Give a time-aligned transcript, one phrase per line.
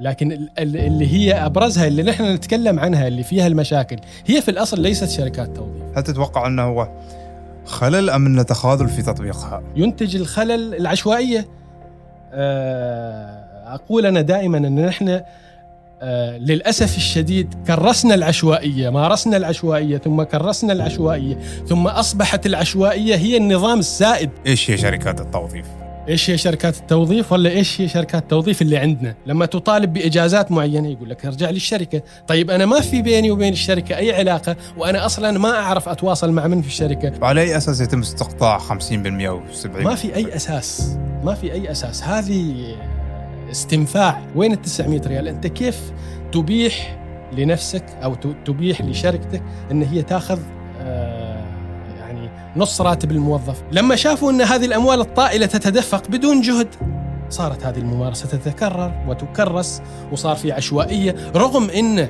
[0.00, 4.50] لكن ال- ال- اللي هي أبرزها اللي نحن نتكلم عنها اللي فيها المشاكل هي في
[4.50, 6.88] الأصل ليست شركات توظيف هل تتوقع أنه هو
[7.64, 11.46] خلل أم انه تخاذل في تطبيقها؟ ينتج الخلل العشوائية
[12.32, 15.20] آه، أقول أنا دائما أن نحن
[16.02, 21.38] آه، للأسف الشديد كرسنا العشوائية مارسنا العشوائية ثم كرسنا العشوائية
[21.68, 25.66] ثم أصبحت العشوائية هي النظام السائد إيش هي شركات التوظيف؟
[26.08, 30.88] إيش هي شركات التوظيف؟ ولا إيش هي شركات التوظيف اللي عندنا؟ لما تطالب بإجازات معينة
[30.88, 32.02] يقول لك ارجع للشركة.
[32.28, 36.46] طيب أنا ما في بيني وبين الشركة أي علاقة وأنا أصلا ما أعرف أتواصل مع
[36.46, 37.12] من في الشركة.
[37.22, 38.62] وعلى أي أساس يتم استقطاع 50%
[39.26, 40.96] أو 70% ما في أي أساس.
[41.24, 42.02] ما في أي أساس.
[42.02, 42.74] هذه
[43.50, 44.20] استنفاع.
[44.34, 45.92] وين ال 900 ريال؟ أنت كيف
[46.32, 46.98] تبيح
[47.32, 48.14] لنفسك أو
[48.46, 50.38] تبيح لشركتك إن هي تاخذ
[50.80, 51.15] آه،
[52.56, 53.62] نص راتب الموظف.
[53.72, 56.68] لما شافوا إن هذه الأموال الطائلة تتدفق بدون جهد
[57.30, 59.82] صارت هذه الممارسة تتكرر وتكرس
[60.12, 62.08] وصار في عشوائية رغم إن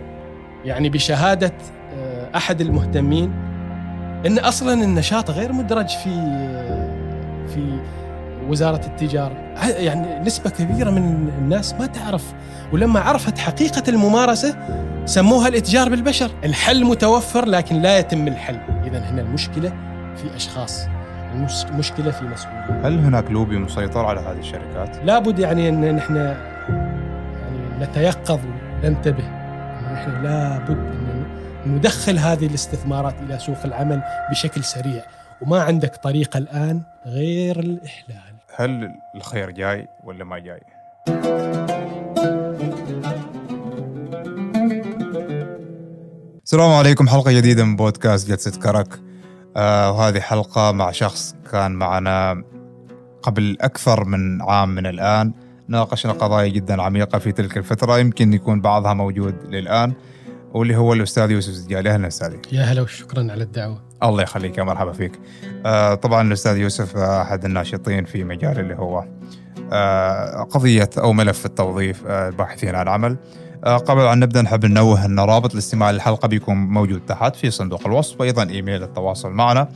[0.64, 1.52] يعني بشهادة
[1.98, 3.32] آه، أحد المهتمين
[4.26, 6.10] إن أصلا النشاط غير مدرج في
[7.54, 7.78] في
[8.48, 9.34] وزارة التجارة.
[9.56, 12.24] ع- يعني نسبة كبيرة من الناس ما تعرف.
[12.72, 14.56] ولما عرفت حقيقة الممارسة
[15.04, 16.30] سموها الإتجار بالبشر.
[16.44, 18.58] الحل متوفر لكن لا يتم الحل.
[18.86, 19.72] اذا هنا المشكلة
[20.16, 20.86] في أشخاص
[21.34, 26.16] المش- المشكلة في مسؤولين هل هناك لوبي مسيطر على هذه الشركات؟ لابد يعني أن نحن
[26.16, 28.40] يعني نتيقظ
[28.84, 29.24] وننتبه.
[29.92, 31.24] نحن لابد أن
[31.66, 35.02] ندخل هذه الاستثمارات إلى سوق العمل بشكل سريع.
[35.42, 38.16] وما عندك طريقه الآن غير الإحلال.
[38.56, 40.60] هل الخير جاي ولا ما جاي؟
[46.44, 48.88] السلام عليكم حلقة جديدة من بودكاست جلسة كرك.
[49.56, 52.44] آه وهذه حلقة مع شخص كان معنا
[53.22, 55.32] قبل أكثر من عام من الآن.
[55.68, 59.92] ناقشنا قضايا جدا عميقة في تلك الفترة يمكن يكون بعضها موجود للآن
[60.52, 62.38] واللي هو الأستاذ يوسف زجالي أهلا أستاذي.
[62.52, 63.82] يا هلا وشكرا على الدعوة.
[64.02, 65.12] الله يخليك يا مرحبا فيك.
[65.66, 69.04] آه طبعا الأستاذ يوسف أحد الناشطين في مجال اللي هو
[69.72, 73.16] آه قضية أو ملف التوظيف آه الباحثين عن عمل.
[73.66, 78.20] قبل أن نبدأ نحب ننوه أن رابط الاستماع للحلقة بيكون موجود تحت في صندوق الوصف
[78.20, 79.68] وأيضا إيميل التواصل معنا.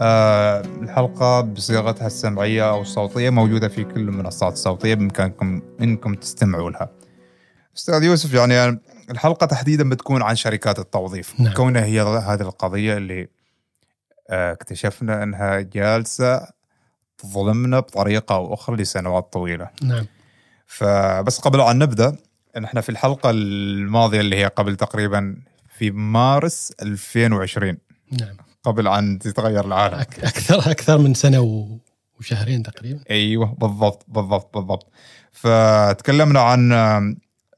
[0.00, 6.90] آه الحلقة بصيغتها السمعية أو الصوتية موجودة في كل المنصات الصوتية بإمكانكم إنكم تستمعوا لها.
[7.76, 11.40] أستاذ يوسف يعني الحلقة تحديدا بتكون عن شركات التوظيف.
[11.40, 11.54] نعم.
[11.54, 13.28] كونها هي هذه القضية اللي
[14.30, 16.46] آه، اكتشفنا أنها جالسة
[17.18, 19.70] تظلمنا بطريقة أو أخرى لسنوات طويلة.
[19.82, 20.06] نعم.
[20.66, 22.16] فبس قبل أن نبدأ
[22.60, 25.36] نحن في الحلقة الماضية اللي هي قبل تقريبا
[25.78, 27.78] في مارس 2020
[28.20, 28.36] نعم.
[28.62, 29.94] قبل أن تتغير العالم.
[30.00, 31.78] أك- أكثر أكثر من سنة و-
[32.20, 33.00] وشهرين تقريبا.
[33.10, 34.90] أيوه بالضبط بالضبط بالضبط.
[35.32, 36.72] فتكلمنا عن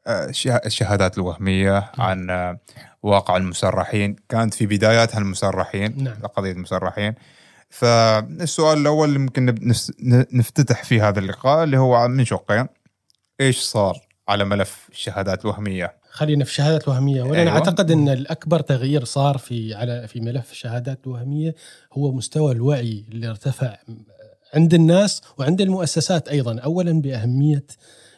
[0.07, 2.59] آه، شه- الشهادات الوهمية عن آه،
[3.03, 4.17] واقع المسرحين.
[4.29, 6.15] كانت في بداياتها المسرحين نعم.
[6.27, 7.15] قضية المسرحين.
[7.71, 9.57] فالسؤال الأول اللي ممكن
[10.33, 12.67] نفتتح في هذا اللقاء اللي هو من شقين
[13.41, 13.99] إيش صار؟
[14.31, 15.95] على ملف الشهادات الوهمية.
[16.11, 17.23] خلينا في الشهادات الوهمية.
[17.23, 17.53] وأنا أيوة.
[17.53, 21.55] أعتقد إن الأكبر تغيير صار في على في ملف الشهادات الوهمية
[21.93, 23.77] هو مستوى الوعي اللي ارتفع
[24.55, 26.59] عند الناس وعند المؤسسات أيضا.
[26.59, 27.65] اولا بأهمية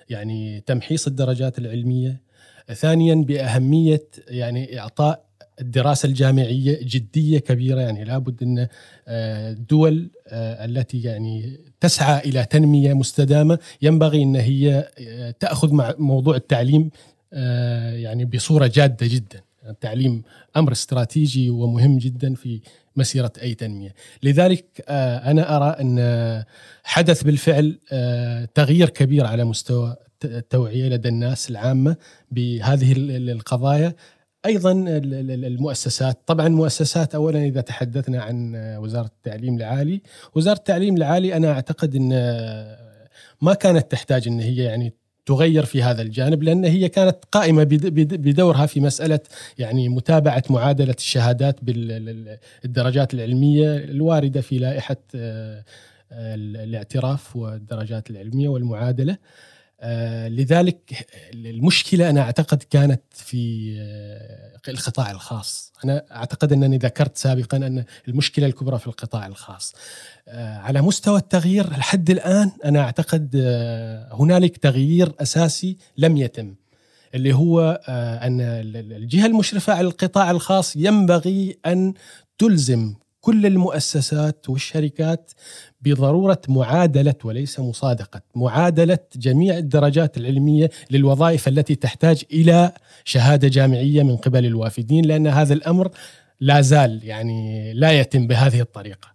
[0.08, 2.22] يعني تمحيص الدرجات العلمية
[2.72, 5.24] ثانيا بأهمية يعني إعطاء
[5.62, 8.58] الدراسة الجامعية جدية كبيرة يعني لابد أن
[9.08, 13.58] آه، الدول آه، التي يعني تسعى إلى تنمية مستدامة.
[13.82, 16.90] ينبغي أن هي آه، تأخذ مع موضوع التعليم
[17.32, 19.40] آه، يعني بصورة جادة جدا.
[19.68, 20.22] التعليم
[20.56, 22.60] أمر استراتيجي ومهم جدا في
[22.96, 23.94] مسيرة أي تنمية.
[24.22, 26.46] لذلك آه، أنا أرى أن آه،
[26.84, 31.96] حدث بالفعل آه، تغيير كبير على مستوى الت- التوعية لدى الناس العامة
[32.30, 33.94] بهذه ال- ال- القضايا.
[34.47, 36.19] أيضا ال- ال- المؤسسات.
[36.26, 40.00] طبعا المؤسسات اولا إذا تحدثنا عن وزارة التعليم العالي.
[40.34, 42.08] وزارة التعليم العالي أنا أعتقد إن
[43.42, 44.92] ما كانت تحتاج إن هي يعني
[45.26, 49.21] تغير في هذا الجانب لأن هي كانت قائمة بد- بد- بدورها في مسألة
[49.59, 55.65] يعني متابعة معادلة الشهادات بالدرجات العلمية الواردة في لائحة آه،
[56.12, 59.16] ال- الاعتراف والدرجات العلمية والمعادلة.
[60.28, 65.72] لذلك المشكلة أنا أعتقد كانت في آه، القطاع الخاص.
[65.84, 69.74] أنا أعتقد أنني ذكرت سابقا أن المشكلة الكبرى في القطاع الخاص.
[70.28, 76.54] آه، على مستوى التغيير لحد الآن أنا أعتقد آه، هنالك تغيير أساسي لم يتم
[77.14, 81.94] اللي هو آه، أن ال- ال- الجهة المشرفة على القطاع الخاص ينبغي أن
[82.38, 85.33] تلزم كل المؤسسات والشركات
[85.80, 92.72] بضرورة معادلة وليس مصادقة، معادلة جميع الدرجات العلمية للوظائف التي تحتاج إلى
[93.04, 95.91] شهادة جامعية من قبل الوافدين لأن هذا الأمر
[96.41, 99.11] لا زال يعني لا يتم بهذه الطريقة.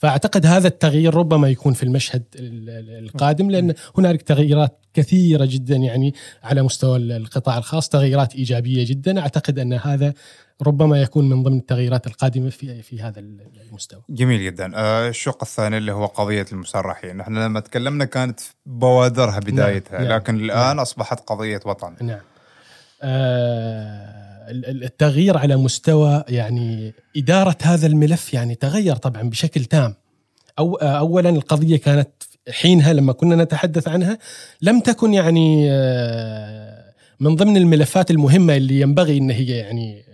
[0.00, 6.62] فأعتقد هذا التغيير ربما يكون في المشهد القادم لأن هنالك تغييرات كثيرة جدا يعني على
[6.62, 10.14] مستوى القطاع الخاص تغييرات إيجابية جدا أعتقد أن هذا
[10.62, 13.20] ربما يكون من ضمن التغييرات القادمة في في هذا
[13.68, 14.02] المستوى.
[14.10, 14.72] جميل جدا.
[14.74, 20.12] آه، الشق الثاني اللي هو قضية المسرحين، إحنا لما تكلمنا كانت بوادرها نعم، بدايتها، نعم.
[20.12, 20.80] لكن الآن نعم.
[20.80, 21.96] أصبحت قضية وطن.
[22.00, 22.20] نعم.
[23.02, 29.94] آه التغيير على مستوى يعني إدارة هذا الملف يعني تغير طبعا بشكل تام.
[30.58, 32.10] أو اولا القضية كانت
[32.50, 34.18] حينها لما كنا نتحدث عنها
[34.62, 40.04] لم تكن يعني آه، من ضمن الملفات المهمة اللي ينبغي إن هي يعني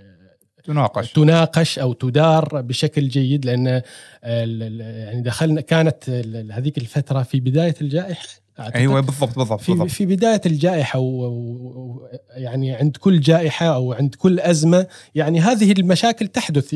[0.64, 3.82] تناقش تناقش أو تدار بشكل جيد لأن
[4.23, 6.11] يعني دخلنا كانت
[6.50, 9.90] هذيك الفترة في بداية الجائحة أيوه بالضبط بالضبط في, بالضبط.
[9.90, 16.26] في بداية الجائحة و يعني عند كل جائحة أو عند كل أزمة يعني هذه المشاكل
[16.28, 16.74] تحدث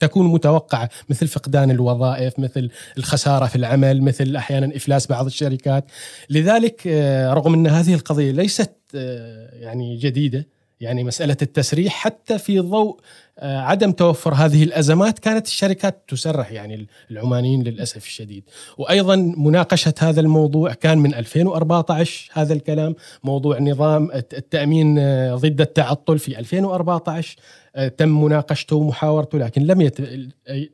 [0.00, 5.84] تكون متوقعة مثل فقدان الوظائف مثل الخسارة في العمل مثل أحيانا إفلاس بعض الشركات
[6.30, 12.60] لذلك آه، رغم أن هذه القضية ليست آه، يعني جديدة يعني مسألة التسريح حتى في
[12.60, 13.00] ضوء
[13.38, 18.44] آه، عدم توفر هذه الأزمات كانت الشركات تسرح يعني العمانيين للأسف الشديد.
[18.78, 22.94] وأيضا مناقشة هذا الموضوع كان من 2014 هذا الكلام
[23.24, 27.63] موضوع نظام التأمين آه، ضد التعطل في 2014 آه،
[27.96, 29.98] تم مناقشته ومحاورته لكن لم يت...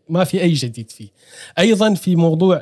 [0.09, 1.09] ما في أي جديد فيه.
[1.59, 2.57] أيضا في موضوع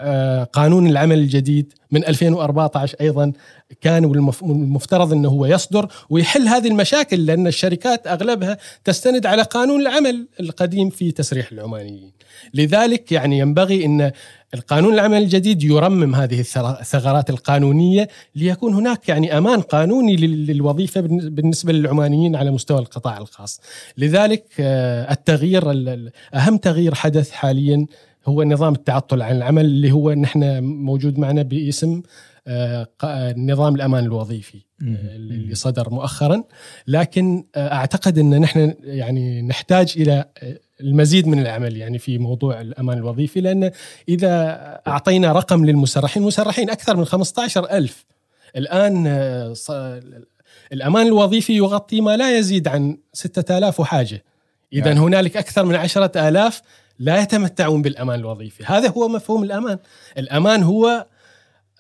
[0.45, 3.33] قانون العمل الجديد من 2014 أيضا
[3.81, 10.29] كان والمفترض إنه هو يصدر ويحل هذه المشاكل لأن الشركات أغلبها تستند على قانون العمل
[10.41, 12.13] القديم في تسريح العمانيين.
[12.55, 14.13] لذلك يعني ينبغي إن
[14.55, 22.37] القانون العمل الجديد يرمم هذه الثغرات القانونية ليكون هناك يعني أمان قانوني للوظيفة بالنسبة للعمانيين
[22.37, 23.61] على مستوى القطاع الخاص.
[23.99, 25.65] لذلك آه، التغيير
[26.35, 27.87] أهم تغيير حدث حاليا
[28.27, 32.03] هو نظام التعطل عن العمل اللي هو نحن موجود معنا باسم
[32.47, 32.89] آه،
[33.37, 36.45] نظام الأمان الوظيفي اللي صدر مؤخرا
[36.87, 40.25] لكن آه، أعتقد أن نحن يعني نحتاج إلى
[40.81, 43.71] المزيد من العمل يعني في موضوع الأمان الوظيفي لأن
[44.09, 44.31] إذا
[44.87, 48.05] أعطينا رقم للمسرحين المسرحين أكثر من 15 ألف.
[48.57, 49.55] الآن آه،
[50.73, 54.25] الأمان الوظيفي يغطي ما لا يزيد عن 6000 وحاجة.
[54.73, 55.01] اذا يعني.
[55.01, 56.63] هنالك أكثر من 10000
[56.99, 58.65] لا يتمتعون بالأمان الوظيفي.
[58.65, 59.79] هذا هو مفهوم الأمان.
[60.19, 61.07] الأمان هو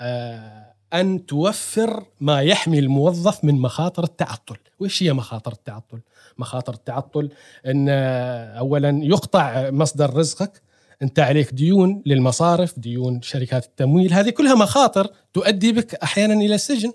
[0.00, 4.56] آه، أن توفر ما يحمي الموظف من مخاطر التعطل.
[4.79, 5.99] وإيش هي مخاطر التعطل؟
[6.38, 7.31] مخاطر التعطل
[7.67, 10.62] إن آه، اولا يقطع مصدر رزقك
[11.02, 16.93] انت عليك ديون للمصارف ديون شركات التمويل هذه كلها مخاطر تؤدي بك أحيانا إلى السجن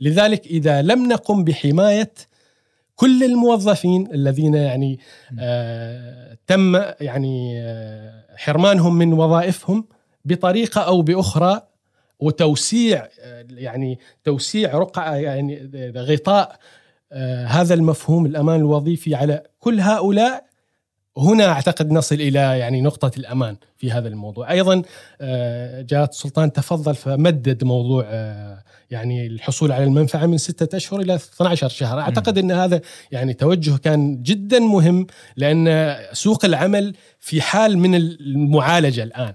[0.00, 2.12] لذلك إذا لم نقم بحماية
[2.96, 4.98] كل الموظفين الذين يعني
[5.40, 9.84] آه تم يعني آه حرمانهم من وظائفهم
[10.24, 11.62] بطريقة أو بأخرى
[12.20, 16.58] وتوسيع آه يعني توسيع رقعة يعني غطاء آه
[17.46, 20.50] هذا المفهوم الأمان الوظيفي على كل هؤلاء.
[21.16, 24.50] هنا أعتقد نصل إلى يعني نقطة الأمان في هذا الموضوع.
[24.50, 24.82] أيضا
[25.20, 31.14] آه جلالة السلطان تفضل فمدد موضوع آه يعني الحصول على المنفعة من ستة أشهر إلى
[31.14, 32.80] 12 شهر، أعتقد إن هذا
[33.12, 35.06] يعني توجه كان جدا مهم
[35.36, 39.34] لأن سوق العمل في حال من المعالجة الآن.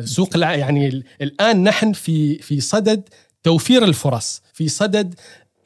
[0.00, 3.08] سوق يعني الآن نحن في في صدد
[3.42, 5.14] توفير الفرص، في صدد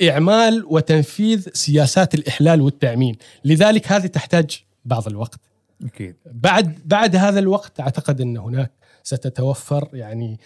[0.02, 5.40] إعمال وتنفيذ سياسات الإحلال والتأمين، لذلك هذه تحتاج بعض الوقت.
[5.84, 6.16] أكيد.
[6.32, 8.70] بعد بعد هذا الوقت أعتقد أن هناك
[9.02, 10.40] ستتوفر يعني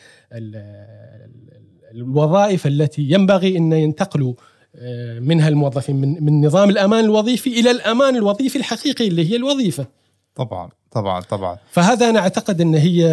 [1.93, 4.35] الوظائف التي ينبغي أن ينتقلوا
[4.77, 9.87] آه، منها الموظفين من, من نظام الأمان الوظيفي إلى الأمان الوظيفي الحقيقي اللي هي الوظيفة.
[10.35, 11.59] طبعا طبعا طبعا.
[11.71, 13.07] فهذا أنا أعتقد أن هي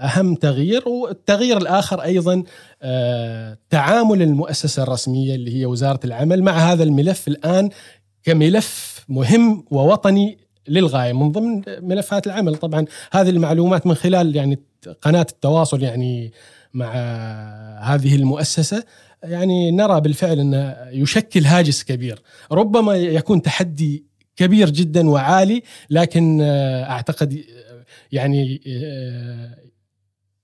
[0.00, 2.42] أهم تغيير والتغيير الآخر أيضا
[2.82, 7.70] آه، تعامل المؤسسة الرسمية اللي هي وزارة العمل مع هذا الملف الآن
[8.22, 10.38] كملف مهم ووطني
[10.68, 12.56] للغاية من ضمن ملفات العمل.
[12.56, 14.58] طبعا هذه المعلومات من خلال يعني
[15.02, 16.32] قناة التواصل يعني
[16.74, 16.92] مع
[17.82, 18.84] هذه المؤسسة
[19.22, 22.22] يعني نرى بالفعل انه يشكل هاجس كبير.
[22.52, 24.04] ربما يكون تحدي
[24.36, 26.40] كبير جدا وعالي لكن
[26.90, 27.44] أعتقد
[28.12, 28.60] يعني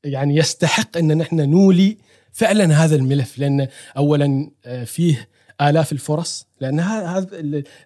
[0.07, 1.97] يعني يستحق أن نحن نولي
[2.33, 4.51] فعلا هذا الملف لأن اولا
[4.85, 5.29] فيه
[5.61, 7.27] آلاف الفرص لأن هذا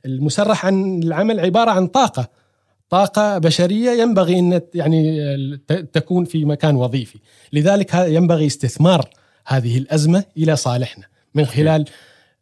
[0.05, 2.29] المسرح عن العمل عبارة عن طاقة
[2.91, 5.57] طاقة بشرية ينبغي أن يعني
[5.93, 7.19] تكون في مكان وظيفي.
[7.53, 9.11] لذلك ينبغي استثمار
[9.47, 11.85] هذه الأزمة إلى صالحنا من خلال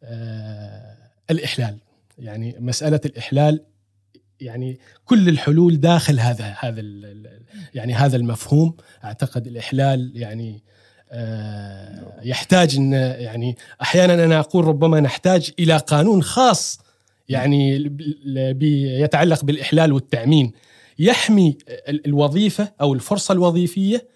[0.03, 0.95] آه،
[1.31, 1.77] الإحلال.
[2.19, 3.61] يعني مسألة الإحلال
[4.41, 6.81] يعني كل الحلول داخل هذا هذا
[7.73, 8.73] يعني هذا المفهوم.
[9.03, 10.63] أعتقد الإحلال يعني
[11.11, 16.79] آه، يحتاج إن يعني أحيانا أنا أقول ربما نحتاج إلى قانون خاص
[17.29, 17.91] يعني
[19.01, 20.51] يتعلق بالإحلال والتأمين.
[20.99, 21.57] يحمي
[21.89, 24.07] الوظيفة أو الفرصة الوظيفية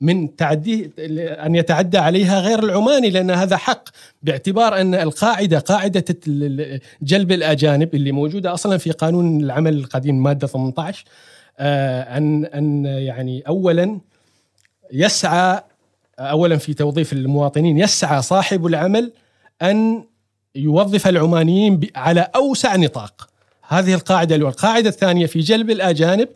[0.00, 3.88] من تعدي أن يتعدى عليها غير العماني لأن هذا حق
[4.22, 6.04] باعتبار أن القاعدة قاعدة
[7.02, 11.04] جلب الأجانب اللي موجودة أصلا في قانون العمل القديم مادة 18
[11.58, 14.00] آه، ان أن يعني اولا
[14.92, 15.62] يسعى
[16.18, 19.12] اولا في توظيف المواطنين يسعى صاحب العمل
[19.62, 20.04] أن
[20.54, 23.28] يوظف العمانيين على أوسع نطاق.
[23.68, 26.28] هذه القاعدة الاولى، القاعدة الثانية في جلب الأجانب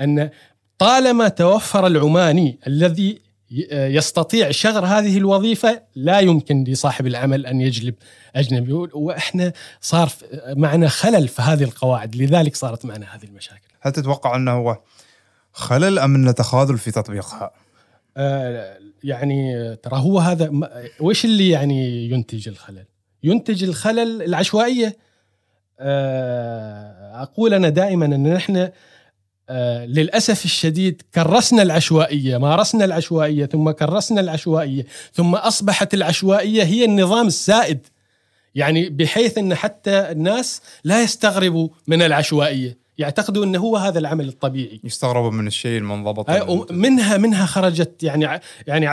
[0.00, 0.30] أن
[0.80, 3.20] طالما توفر العماني الذي
[3.70, 7.94] يستطيع شغر هذه الوظيفة لا يمكن لصاحب العمل أن يجلب
[8.36, 10.12] أجنبي وإحنا صار
[10.48, 13.68] معنا خلل في هذه القواعد لذلك صارت معنا هذه المشاكل.
[13.80, 14.78] هل تتوقع أنه هو
[15.52, 17.50] خلل أم انه تخاذل في تطبيقها؟
[18.16, 20.50] آه يعني ترى هو هذا
[21.00, 22.84] وش اللي يعني ينتج الخلل؟
[23.22, 24.96] ينتج الخلل العشوائية.
[25.80, 28.70] آه أقول أنا دائما أن نحن
[29.86, 37.86] للأسف الشديد كرسنا العشوائية، مارسنا العشوائية ثم كرسنا العشوائية، ثم أصبحت العشوائية هي النظام السائد.
[38.54, 44.80] يعني بحيث إن حتى الناس لا يستغربوا من العشوائية، يعتقدوا إنه هو هذا العمل الطبيعي.
[44.84, 46.30] يستغربوا من الشيء المنضبط.
[46.72, 48.88] منها منها خرجت يعني يعني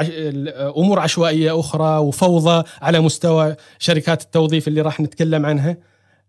[0.77, 5.77] أمور عشوائية أخرى وفوضى على مستوى شركات التوظيف اللي راح نتكلم عنها.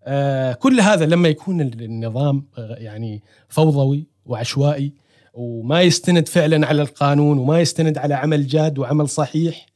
[0.04, 4.92] آه، كل هذا لما يكون النظام يعني فوضوي وعشوائي
[5.35, 9.66] وما يستند فعلا على القانون وما يستند على عمل جاد وعمل صحيح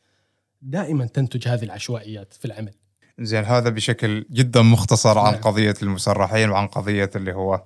[0.62, 2.73] دائما تنتج هذه العشوائيات في العمل
[3.18, 5.40] زين هذا بشكل جدا مختصر عن نعم.
[5.40, 7.62] قضية المسرحين وعن قضية اللي هو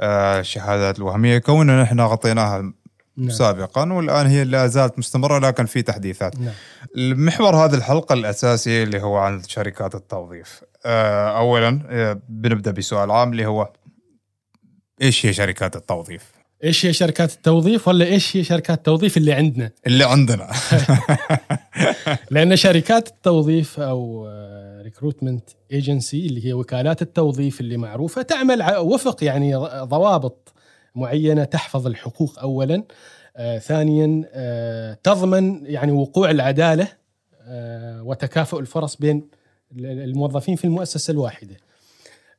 [0.00, 2.72] الشهادات آه، الوهمية كوننا نحن غطيناها
[3.16, 3.30] نعم.
[3.30, 6.40] سابقا والآن هي لا زالت مستمرة لكن في تحديثات.
[6.40, 6.52] نعم.
[6.96, 10.62] المحور هذه الحلقة الأساسي اللي هو عن شركات التوظيف.
[10.86, 13.72] آه، اولا آه، بنبدأ بسؤال عام اللي هو
[15.02, 16.32] إيش هي شركات التوظيف؟
[16.64, 20.50] إيش هي شركات التوظيف ولا إيش هي شركات التوظيف اللي عندنا؟ اللي عندنا
[22.30, 24.28] لأن شركات التوظيف أو
[24.82, 30.52] recruitment agency اللي هي وكالات التوظيف اللي معروفة تعمل وفق يعني ضوابط
[30.94, 32.82] معينة تحفظ الحقوق اولا
[33.36, 36.88] آه ثانيا آه تضمن يعني وقوع العدالة
[37.42, 39.28] آه وتكافؤ الفرص بين
[39.78, 41.56] الموظفين في المؤسسة الواحدة.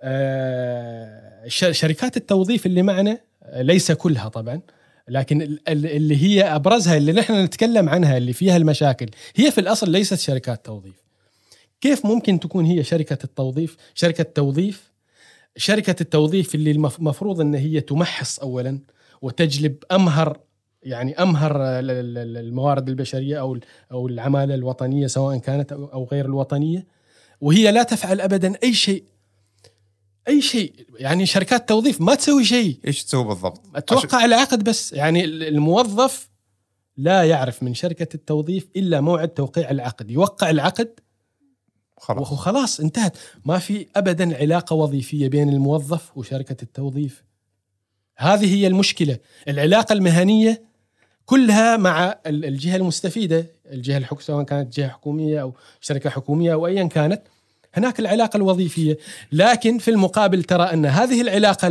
[0.01, 3.19] آه شركات التوظيف اللي معنا
[3.55, 4.61] ليس كلها طبعا
[5.07, 10.19] لكن اللي هي أبرزها اللي نحن نتكلم عنها اللي فيها المشاكل هي في الأصل ليست
[10.19, 10.95] شركات توظيف.
[11.81, 14.91] كيف ممكن تكون هي شركة التوظيف؟ شركة توظيف
[15.57, 18.79] شركة التوظيف اللي المفروض إن هي تمحص اولا
[19.21, 20.39] وتجلب أمهر
[20.83, 23.57] يعني أمهر الموارد البشرية أو
[23.91, 26.85] أو العمالة الوطنية سواء كانت أو غير الوطنية
[27.41, 29.03] وهي لا تفعل ابدا أي شيء
[30.27, 30.73] أي شيء.
[30.99, 32.79] يعني شركات توظيف ما تسوي شيء.
[32.87, 34.93] إيش تسوي بالضبط؟ توقع العقد بس.
[34.93, 36.29] يعني الموظف
[36.97, 40.11] لا يعرف من شركة التوظيف إلا موعد توقيع العقد.
[40.11, 40.99] يوقع العقد
[41.97, 42.31] خلاص.
[42.31, 43.17] وخلاص انتهت.
[43.45, 47.23] ما في ابدا علاقة وظيفية بين الموظف وشركة التوظيف.
[48.17, 49.17] هذه هي المشكلة.
[49.47, 50.63] العلاقة المهنية
[51.25, 53.45] كلها مع الجهة المستفيدة.
[53.71, 57.21] الجهة الحكومية سواء كانت جهة حكومية أو شركة حكومية أو ايا كانت.
[57.77, 58.97] هناك العلاقة الوظيفية.
[59.31, 61.67] لكن في المقابل ترى أن هذه العلاقة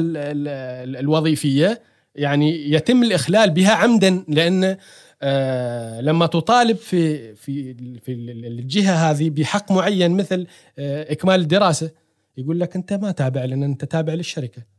[1.00, 1.82] الوظيفية
[2.14, 4.76] يعني يتم الإخلال بها عمدا لأن
[5.22, 8.12] آه لما تطالب في في في
[8.46, 10.46] الجهة هذه بحق معين مثل
[10.78, 11.90] آه إكمال الدراسة
[12.36, 14.75] يقول لك أنت ما تابع لنا أنت تابع للشركة.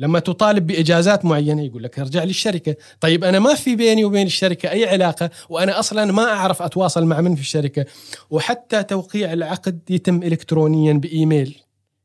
[0.00, 4.70] لما تطالب بإجازات معينة يقول لك ارجع للشركة، طيب أنا ما في بيني وبين الشركة
[4.70, 7.86] أي علاقة وأنا أصلا ما أعرف أتواصل مع من في الشركة،
[8.30, 11.58] وحتى توقيع العقد يتم الكترونيا بإيميل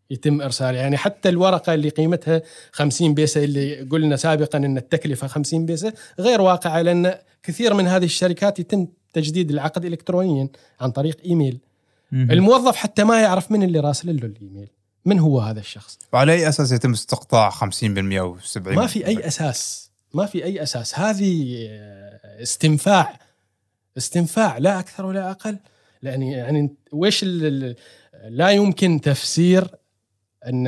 [0.09, 5.65] يتم إرسال يعني حتى الورقة اللي قيمتها 50 بيسة اللي قلنا سابقا إن التكلفة 50
[5.65, 10.47] بيسة غير واقعة لأن كثير من هذه الشركات يتم تجديد العقد الكترونيا
[10.79, 11.57] عن طريق إيميل.
[12.13, 14.67] الموظف حتى ما يعرف من اللي راسل له الإيميل.
[15.05, 17.53] من هو هذا الشخص؟ وعلى أي أساس يتم استقطاع 50%
[18.19, 19.91] و 70% ما في أي أساس.
[20.13, 20.99] ما في أي أساس.
[20.99, 21.57] هذه
[22.41, 23.19] استنفاع.
[23.97, 25.57] استنفاع لا أكثر ولا أقل.
[26.03, 27.23] يعني يعني ويش
[28.27, 29.67] لا يمكن تفسير
[30.45, 30.67] أن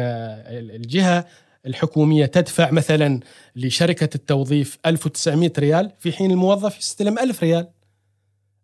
[0.49, 1.25] الجهة
[1.65, 3.19] الحكومية تدفع مثلا
[3.55, 7.67] لشركة التوظيف 1900 ريال في حين الموظف يستلم 1000 ريال.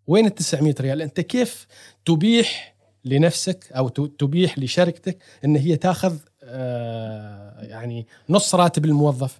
[0.07, 1.67] وين ال 900 ريال؟ أنت كيف
[2.05, 2.72] تبيح
[3.05, 9.39] لنفسك أو تبيح لشركتك إن هي تاخذ آه، يعني نص راتب الموظف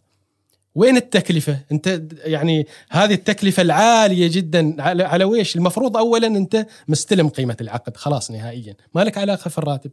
[0.75, 7.29] وين التكلفة؟ أنت يعني هذه التكلفة العالية جدا على, على ويش؟ المفروض أولا أنت مستلم
[7.29, 9.91] قيمة العقد خلاص نهائيا ما لك علاقة في الراتب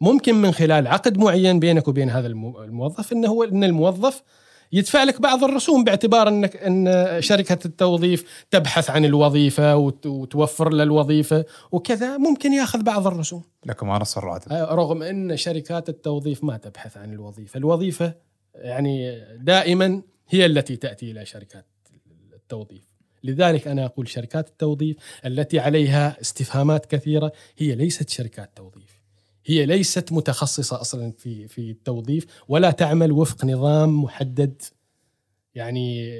[0.00, 4.22] ممكن من خلال عقد معين بينك وبين هذا الموظف إنه هو إن الموظف
[4.72, 11.44] يدفع لك بعض الرسوم باعتبار انك إن شركة التوظيف تبحث عن الوظيفة وتوفر له الوظيفة
[11.72, 13.42] وكذا ممكن ياخذ بعض الرسوم.
[13.82, 14.52] ما نص الراتب.
[14.52, 18.14] آه، رغم إن شركات التوظيف ما تبحث عن الوظيفة، الوظيفة
[18.54, 21.66] يعني دائما هي التي تأتي إلى شركات
[22.34, 22.84] التوظيف.
[23.24, 24.96] لذلك أنا أقول شركات التوظيف
[25.26, 28.87] التي عليها استفهامات كثيرة هي ليست شركات توظيف.
[29.48, 34.62] هي ليست متخصصة أصلا في في التوظيف ولا تعمل وفق نظام محدد.
[35.54, 36.18] يعني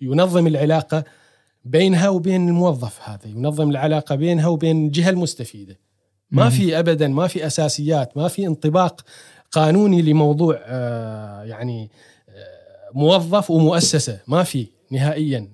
[0.00, 1.04] ينظم العلاقة
[1.64, 5.78] بينها وبين الموظف هذا ينظم العلاقة بينها وبين الجهة المستفيدة.
[6.30, 9.00] ما في ابدا ما في أساسيات ما في انطباق
[9.50, 11.90] قانوني لموضوع آه، يعني
[12.28, 14.20] آه، موظف ومؤسسة.
[14.26, 15.48] ما في نهائيا.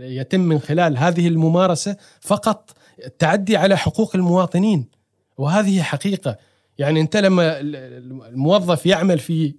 [0.00, 4.95] يتم من خلال هذه الممارسة فقط التعدي على حقوق المواطنين.
[5.38, 6.36] وهذه حقيقة.
[6.78, 9.54] يعني أنت لما الموظف يعمل في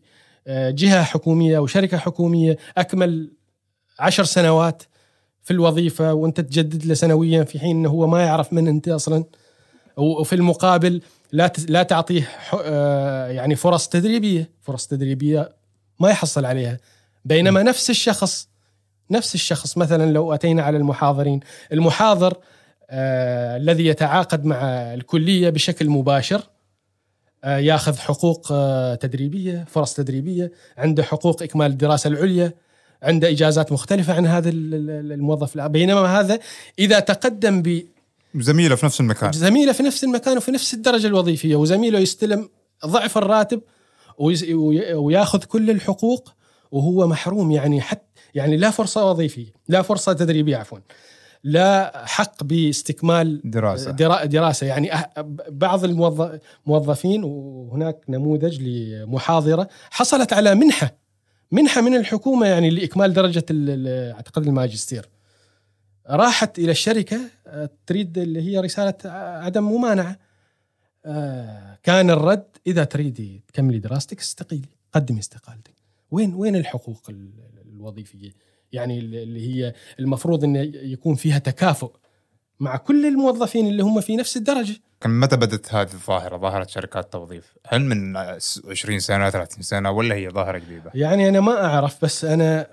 [0.48, 3.32] آه، جهة حكومية أو شركة حكومية أكمل
[4.00, 4.84] عشر سنوات
[5.44, 9.24] في الوظيفة وأنت تجدد له سنويا في حين إنه هو ما يعرف من أنت أصلا
[9.98, 12.30] وفي المقابل لا لا تعطيه
[12.64, 15.56] آه، يعني فرص تدريبية، فرص تدريبية
[16.00, 16.78] ما يحصل عليها.
[17.26, 18.50] بينما نفس الشخص
[19.12, 21.40] نفس الشخص مثلا لو أتينا على المحاضرين،
[21.72, 22.38] المحاضر
[22.92, 24.64] الذي يتعاقد مع
[24.94, 26.42] الكلية بشكل مباشر
[27.44, 32.54] آه ياخذ حقوق آه تدريبية فرص تدريبية عنده حقوق إكمال الدراسة العليا
[33.04, 36.40] عنده إجازات مختلفة عن هذا الموظف بينما هذا
[36.80, 37.84] إذا تقدم ب
[38.36, 39.32] زميله في نفس المكان.
[39.32, 42.50] زميله في نفس المكان وفي نفس الدرجة الوظيفية وزميله يستلم
[42.86, 43.62] ضعف الراتب
[44.94, 46.34] وياخذ كل الحقوق
[46.72, 50.78] وهو محروم يعني حتى يعني لا فرصة وظيفية لا فرصة تدريبية عفوا.
[51.48, 53.92] لا حق باستكمال دراسة.
[54.26, 54.68] دراسة.
[54.68, 54.92] يعني
[55.50, 60.98] بعض الموظفين وهناك نموذج لمحاضرة حصلت على منحة.
[61.52, 63.46] منحة من الحكومة يعني لإكمال درجة
[64.16, 65.10] أعتقد الماجستير.
[66.10, 67.20] راحت إلى الشركة
[67.86, 68.98] تريد اللي هي رسالة
[69.46, 70.18] عدم ممانعة.
[71.06, 75.74] آه، كان الرد إذا تريدي تكملي دراستك استقيلي قدمي استقالتك.
[76.12, 77.12] وين وين الحقوق
[77.66, 81.92] الوظيفية؟ يعني اللي هي المفروض انه يكون فيها تكافؤ
[82.60, 84.76] مع كل الموظفين اللي هم في نفس الدرجة.
[85.02, 90.16] كم متى بدت هذه الظاهرة ظاهرة شركات التوظيف؟ هل من 20 سنة 30 سنة ولا
[90.16, 92.68] هي ظاهرة جديدة؟ يعني أنا ما أعرف بس أنا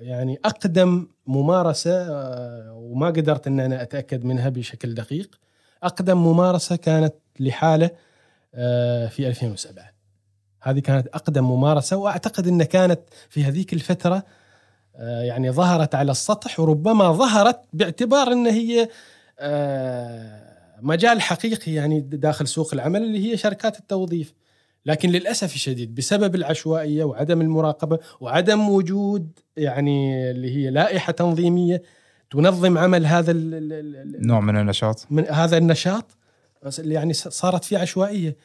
[0.00, 5.38] يعني أقدم ممارسة آه، وما قدرت إن أنا أتأكد منها بشكل دقيق.
[5.82, 7.90] أقدم ممارسة كانت لحالة
[8.54, 9.84] آه، في 2007.
[10.62, 14.24] هذه كانت أقدم ممارسة وأعتقد إن كانت في هذيك الفترة آه،
[14.98, 18.88] يعني ظهرت على السطح وربما ظهرت باعتبار إن هي
[19.38, 20.46] آه،
[20.82, 24.34] مجال حقيقي يعني داخل سوق العمل اللي هي شركات التوظيف.
[24.86, 31.82] لكن للأسف الشديد بسبب العشوائية وعدم المراقبة وعدم وجود يعني اللي هي لائحة تنظيمية
[32.30, 35.06] تنظم عمل هذا النوع من النشاط.
[35.10, 36.16] من هذا النشاط
[36.78, 38.36] يعني صارت في عشوائية.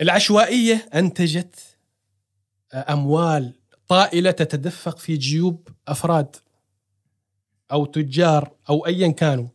[0.00, 1.54] العشوائية أنتجت
[2.74, 3.52] أموال
[3.94, 6.36] طائله تتدفق في جيوب أفراد
[7.72, 9.48] أو تجار أو ايا كانوا.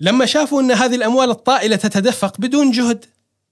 [0.00, 3.04] لما شافوا أن هذه الأموال الطائلة تتدفق بدون جهد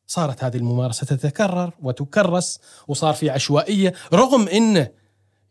[0.07, 4.88] صارت هذه الممارسة تتكرر وتكرس وصار في عشوائية رغم إن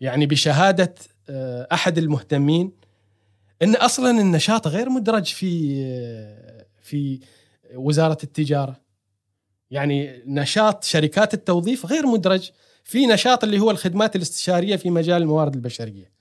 [0.02, 0.96] يعني بشهادة
[1.30, 2.72] آه، أحد المهتمين
[3.62, 7.20] إن أصلا النشاط غير مدرج في آه، في
[7.76, 8.82] وزارة التجارة.
[9.72, 12.52] يعني نشاط شركات التوظيف غير مدرج
[12.84, 16.12] في نشاط اللي هو الخدمات الاستشارية في مجال الموارد البشرية.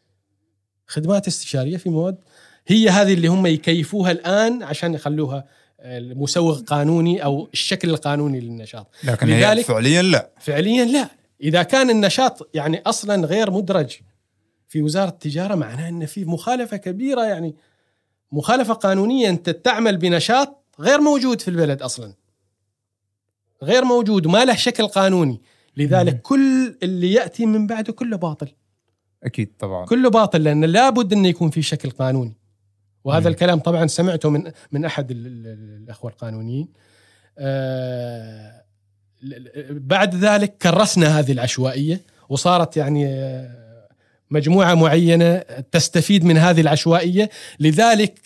[0.87, 2.19] خدمات استشارية في مواد
[2.67, 5.45] هي هذه اللي هم يكيفوها الآن عشان يخلوها
[5.81, 8.87] المسوغ قانوني أو الشكل القانوني للنشاط.
[9.05, 10.31] لكن هي فعليا لا.
[10.41, 11.09] فعليا لا.
[11.41, 13.97] إذا كان النشاط يعني أصلا غير مدرج
[14.69, 17.57] في وزارة التجارة معناه إن في مخالفة كبيرة يعني
[18.33, 22.15] مخالفة قانونيه انت تعمل بنشاط غير موجود في البلد أصلا.
[23.63, 25.43] غير موجود وما له شكل قانوني.
[25.77, 26.21] لذلك مم.
[26.21, 28.49] كل اللي يأتي من بعده كله باطل.
[29.25, 29.87] أكيد طبعا.
[29.87, 32.37] كله باطل لأن لابد انه يكون في شكل قانوني.
[33.05, 33.27] وهذا مم.
[33.27, 36.69] الكلام طبعا سمعته من من أحد الأخوة القانونيين.
[37.39, 38.63] آه
[39.71, 43.07] بعد ذلك كرسنا هذه العشوائية وصارت يعني
[44.31, 45.39] مجموعة معينة
[45.73, 47.31] تستفيد من هذه العشوائية.
[47.61, 48.21] لذلك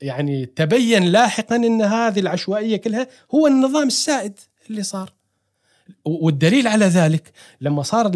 [0.00, 4.38] يعني تبين لاحقا إن هذه العشوائية كلها هو النظام السائد
[4.70, 5.12] اللي صار.
[6.04, 8.06] والدليل على ذلك لما صار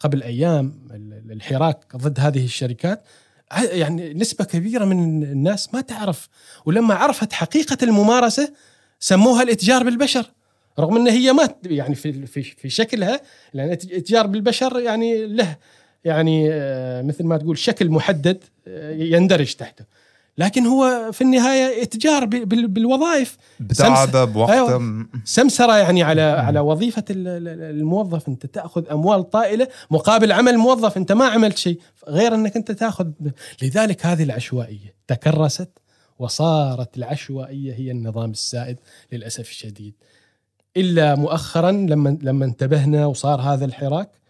[0.00, 0.88] قبل أيام
[1.30, 3.04] الحراك ضد هذه الشركات
[3.52, 6.28] يعني نسبة كبيرة من الناس ما تعرف.
[6.66, 8.52] ولما عرفت حقيقة الممارسة
[9.00, 10.26] سموها الإتجار بالبشر
[10.78, 13.20] رغم إن هي ما يعني في في في شكلها
[13.54, 15.56] لأن الاتجار بالبشر يعني له
[16.04, 19.84] يعني آه، مثل ما تقول شكل محدد آه، يندرج تحته.
[20.38, 23.36] لكن هو في النهاية إتجار بالوظائف.
[23.60, 24.50] بتعبه بوقت.
[24.50, 25.06] أيوة.
[25.24, 28.28] سمسرة يعني على على وظيفة الموظف.
[28.28, 30.96] أنت تأخذ أموال طائلة مقابل عمل موظف.
[30.96, 31.80] أنت ما عملت شيء.
[32.08, 33.06] غير أنك أنت تأخذ
[33.62, 35.78] لذلك هذه العشوائية تكرست
[36.18, 38.76] وصارت العشوائية هي النظام السائد
[39.12, 39.94] للأسف الشديد.
[40.76, 44.21] إلا مؤخرا لما لما انتبهنا وصار هذا الحراك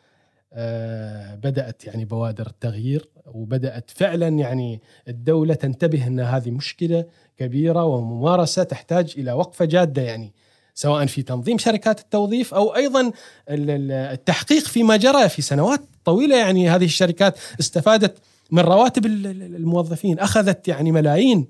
[1.42, 7.04] بدأت يعني بوادر التغيير وبدأت فعلا يعني الدولة تنتبه إن هذه مشكلة
[7.38, 10.32] كبيرة وممارسة تحتاج إلى وقفة جادة يعني
[10.74, 13.12] سواء في تنظيم شركات التوظيف أو أيضا
[13.48, 16.36] التحقيق فيما جرى في سنوات طويلة.
[16.36, 18.18] يعني هذه الشركات استفادت
[18.50, 21.46] من رواتب الموظفين أخذت يعني ملايين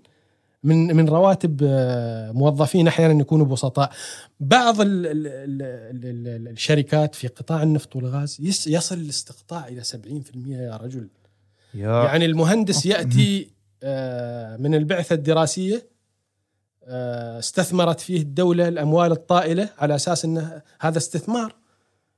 [0.64, 3.90] من من رواتب آه، موظفين أحيانا يكونوا بسطاء
[4.40, 5.62] بعض ال ال
[6.04, 9.94] ال الشركات في قطاع النفط والغاز يصل الاستقطاع إلى 70%
[10.46, 11.08] يا رجل.
[11.74, 13.50] يا يعني المهندس يأتي
[13.82, 15.86] آه، من البعثة الدراسية
[16.84, 21.54] آه، استثمرت فيه الدولة الأموال الطائلة على أساس انه هذا استثمار.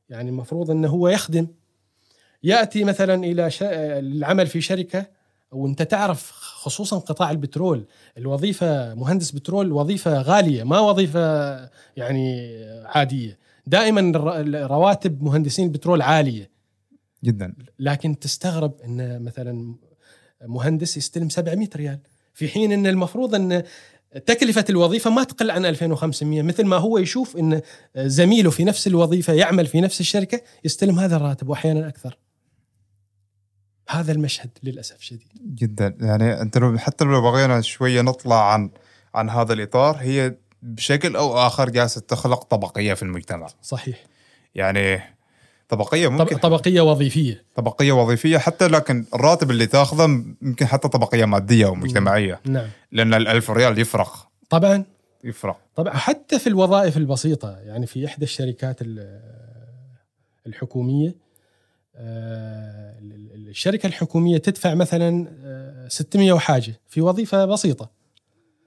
[0.09, 1.47] يعني المفروض إنه هو يخدم.
[2.43, 3.51] يأتي مثلا إلى
[3.99, 5.07] العمل في شركة
[5.55, 7.85] وانت تعرف خصوصا قطاع البترول
[8.19, 11.21] الوظيفة مهندس بترول وظيفة غالية ما وظيفة
[11.97, 12.51] يعني
[12.85, 13.39] عادية.
[13.67, 14.13] دائما
[14.67, 16.51] رواتب مهندسين البترول عالية.
[17.25, 17.55] جدا.
[17.79, 19.75] لكن تستغرب إن مثلا
[20.45, 21.99] مهندس يستلم 700 ريال.
[22.35, 23.63] في حين إن المفروض إن
[24.27, 27.61] تكلفة الوظيفة ما تقل عن 2500 مثل ما هو يشوف إن
[27.97, 32.19] زميله في نفس الوظيفة يعمل في نفس الشركة يستلم هذا الراتب واحيانا أكثر.
[33.89, 35.29] هذا المشهد للأسف شديد.
[35.55, 35.97] جدا.
[36.01, 38.71] يعني أنت لو حتى لو بغينا شوية نطلع عن
[39.15, 43.47] عن هذا الإطار هي بشكل أو آخر جالسة تخلق طبقية في المجتمع.
[43.63, 44.05] صحيح.
[44.55, 45.01] يعني
[45.69, 47.45] طبقية ممكن طبقية وظيفية.
[47.55, 50.07] طبقية وظيفية حتى لكن الراتب اللي تاخذه
[50.43, 52.69] ممكن حتى طبقية مادية ومجتمعيه نعم.
[52.93, 54.29] لأن الألف ريال يفرق.
[54.51, 54.85] طبعا.
[55.25, 55.59] يفرق.
[55.77, 55.97] طبعا.
[55.97, 58.79] حتى في الوظائف البسيطة يعني في إحدى الشركات
[60.47, 61.15] الحكومية
[63.55, 65.29] الشركة الحكومية تدفع مثلا
[65.89, 67.91] 600 آه، وحاجة في وظيفة بسيطة.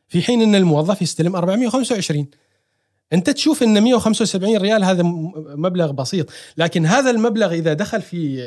[0.07, 2.27] في حين إن الموظف يستلم 425
[3.13, 5.03] أنت تشوف إن 175 ريال هذا
[5.55, 6.29] مبلغ بسيط.
[6.57, 8.43] لكن هذا المبلغ إذا دخل في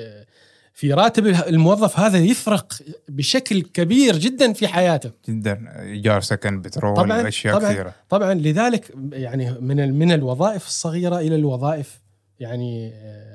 [0.75, 2.73] في راتب الموظف هذا يفرق
[3.09, 5.11] بشكل كبير جدا في حياته.
[5.29, 7.95] جدا إيجار سكن بترول طبعًا أشياء طبعًا كثيرة.
[8.09, 8.35] طبعا.
[8.35, 12.01] لذلك يعني من من الوظائف الصغيرة إلى الوظائف
[12.41, 13.30] يعني آه،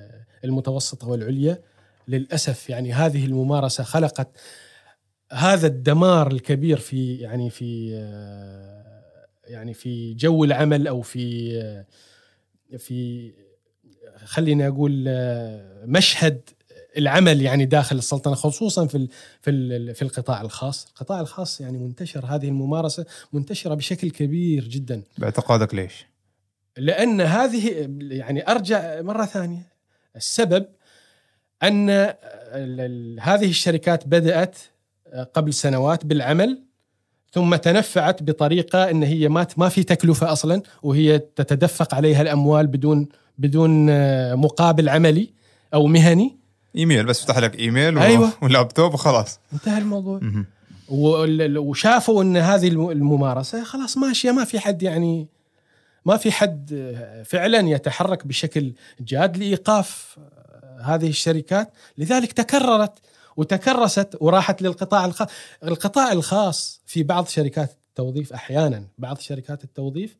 [0.45, 1.61] المتوسطة والعليا
[2.07, 4.27] للأسف يعني هذه الممارسة خلقت
[5.31, 7.91] هذا الدمار الكبير في يعني في
[9.47, 11.51] يعني في جو العمل أو في
[12.77, 13.31] في
[14.25, 15.03] خليني أقول
[15.85, 16.49] مشهد
[16.97, 19.07] العمل يعني داخل السلطنة خصوصا في
[19.41, 25.03] في في القطاع الخاص، القطاع الخاص يعني منتشر هذه الممارسة منتشرة بشكل كبير جدا.
[25.17, 26.05] باعتقادك ليش؟
[26.77, 29.74] لأن هذه يعني أرجع مرة ثانية
[30.15, 30.65] السبب
[31.63, 31.89] أن
[33.19, 34.57] هذه الشركات بدأت
[35.33, 36.61] قبل سنوات بالعمل
[37.31, 43.07] ثم تنفعت بطريقة إن هي ما ما في تكلفة أصلا وهي تتدفق عليها الأموال بدون
[43.37, 43.85] بدون
[44.35, 45.29] مقابل عملي
[45.73, 46.37] أو مهني.
[46.75, 48.33] إيميل بس فتح لك إيميل أيوة.
[48.43, 49.39] ولابتوب وخلاص.
[49.53, 50.19] انتهى الموضوع.
[51.57, 55.27] وشافوا إن هذه الممارسة خلاص ماشية ما في حد يعني
[56.05, 60.19] ما في حد فعلا يتحرك بشكل جاد لإيقاف
[60.81, 61.73] هذه الشركات.
[61.97, 62.99] لذلك تكررت
[63.37, 65.27] وتكرست وراحت للقطاع الخاص
[65.63, 70.17] القطاع الخاص في بعض شركات التوظيف أحيانا بعض شركات التوظيف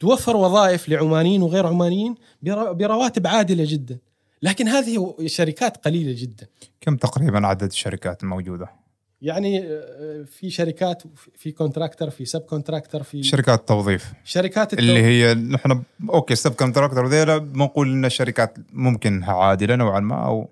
[0.00, 3.98] توفر وظائف لعمانيين وغير عمانيين برواتب عادلة جدا.
[4.42, 6.46] لكن هذه شركات قليلة جدا.
[6.80, 8.81] كم تقريبا عدد الشركات الموجودة؟
[9.22, 11.02] يعني آه، في شركات
[11.36, 14.90] في contractor في sub contractor في شركات التوظيف شركات التوظيف.
[14.90, 20.48] اللي هي نحن okay sub contractor ذيلا بنقول إن الشركات ممكن عادلة نوعا ما أو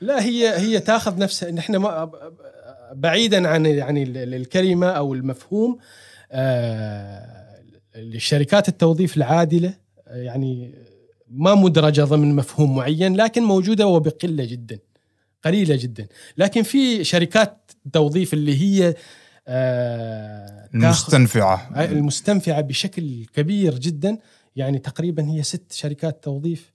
[0.00, 2.10] لا هي هي تاخذ نفسها نحن ما
[2.92, 5.78] بعيدا عن يعني الكلمة أو المفهوم
[6.32, 7.38] آه
[7.96, 9.74] الشركات التوظيف العادلة
[10.06, 10.74] يعني
[11.30, 14.78] ما مدرجة ضمن مفهوم معين لكن موجودة وبقلة جدا
[15.44, 16.08] قليلة جدا.
[16.36, 18.94] لكن في شركات توظيف اللي هي
[19.48, 21.84] آه المستنفعة.
[21.84, 24.18] المستنفعة بشكل كبير جدا.
[24.56, 26.72] يعني تقريبا هي ست شركات توظيف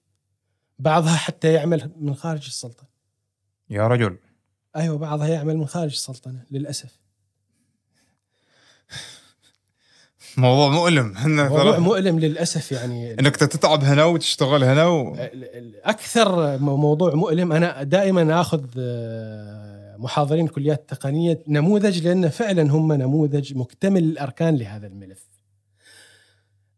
[0.79, 2.87] بعضها حتى يعمل من خارج السلطنه
[3.69, 4.17] يا رجل.
[4.75, 7.02] أيوه بعضها يعمل من خارج السلطنة للأسف.
[10.37, 11.13] موضوع مؤلم.
[11.25, 13.13] موضوع مؤلم للأسف يعني.
[13.13, 15.15] إنك تتعب هنا وتشتغل هنا و...
[15.83, 23.57] أكثر موضوع مؤلم أنا دائما آخذ آه، محاضرين كليات التقنيه نموذج لأن فعلا هم نموذج
[23.57, 25.29] مكتمل الأركان لهذا الملف.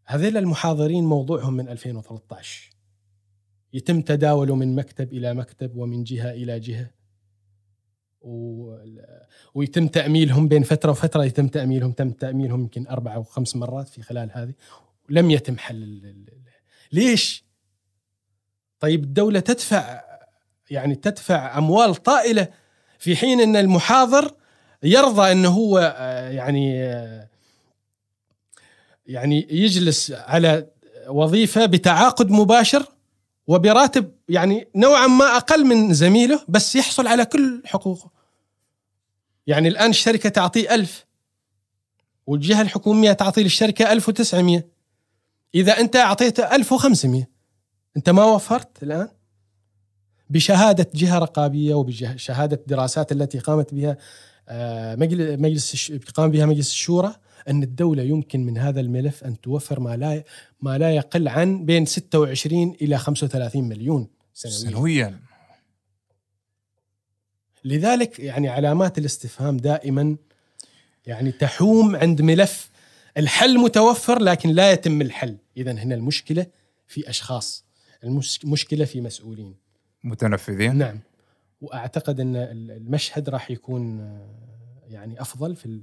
[0.06, 2.70] هذيل المحاضرين موضوعهم من 2013
[3.74, 6.90] يتم تداوله من مكتب إلى مكتب ومن جهة إلى جهة.
[9.56, 14.02] ويتم تأميلهم بين فترة وفترة يتم تأميلهم تم تأميلهم يمكن أربع أو خمس مرات في
[14.02, 14.54] خلال هذه
[15.10, 16.16] ولم يتم حل
[16.92, 17.46] ليش؟
[18.80, 20.02] طيب الدولة تدفع
[20.70, 22.48] يعني تدفع أموال طائلة
[23.00, 24.32] في حين أن المحاضر
[24.84, 25.80] يرضى أنه هو
[26.32, 26.76] يعني
[29.06, 30.68] يعني يجلس على
[31.08, 32.86] وظيفة بتعاقد مباشر
[33.48, 38.12] وبراتب يعني نوعا ما أقل من زميله بس يحصل على كل حقوقه
[39.48, 41.06] يعني الآن الشركة تعطيه ألف
[42.28, 44.64] والجهة الحكومية تعطي للشركة 1900
[45.56, 47.28] إذا أنت أعطيته 1500
[47.98, 49.10] أنت ما وفرت الآن؟
[50.30, 53.98] بشهادة جهة رقابية وبشهادة الدراسات التي قامت بها
[54.50, 57.16] آه، مجلس قام بها مجلس الشورى
[57.50, 60.24] أن الدولة يمكن من هذا الملف أن توفر ما لا
[60.62, 65.20] ما لا يقل عن بين 26 إلى 35 مليون سنويا, سنويا.
[67.66, 70.16] لذلك يعني علامات الاستفهام دائما
[71.06, 72.70] يعني تحوم عند ملف
[73.18, 75.38] الحل متوفر لكن لا يتم الحل.
[75.58, 76.46] اذا هنا المشكلة
[76.88, 77.66] في أشخاص
[78.04, 79.56] المشكلة في مسؤولين.
[80.04, 80.76] متنفذين.
[80.76, 81.00] نعم.
[81.62, 84.00] وأعتقد أن المشهد راح يكون
[84.88, 85.82] يعني أفضل في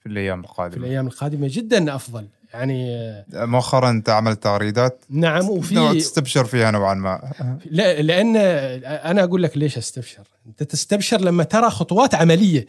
[0.00, 0.74] في الأيام القادمة.
[0.74, 2.28] في الأيام القادمة جدا أفضل.
[2.54, 7.32] يعني مؤخرا أنت عملت تغريدات نعم وفي تستبشر فيها نوعا ما.
[7.70, 8.36] لا لأن
[8.86, 10.28] أنا أقول لك ليش أستبشر.
[10.46, 12.66] أنت تستبشر لما ترى خطوات عملية.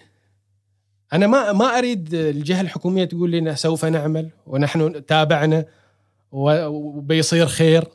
[1.13, 5.65] أنا ما ما أريد الجهة الحكومية تقول لنا سوف نعمل ونحن تابعنا
[6.31, 7.87] وبيصير خير.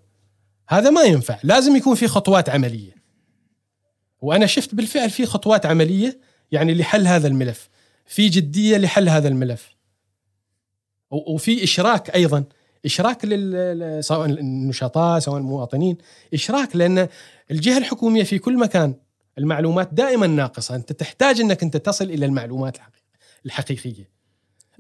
[0.69, 1.39] هذا ما ينفع.
[1.43, 2.93] لازم يكون في خطوات عملية.
[4.21, 6.21] وأنا شفت بالفعل في خطوات عملية
[6.53, 7.69] يعني لحل هذا الملف.
[8.07, 9.75] في جدية لحل هذا الملف.
[11.13, 12.45] وفي إشراك أيضا.
[12.85, 15.99] إشراك لل سواء النشطاء سواء المواطنين.
[16.35, 17.09] إشراك لأن
[17.51, 18.95] الجهة الحكومية في كل مكان
[19.39, 20.75] المعلومات دائما ناقصة.
[20.75, 22.77] أنت تحتاج إنك أنت تصل إلى المعلومات
[23.47, 24.11] الحقيقيه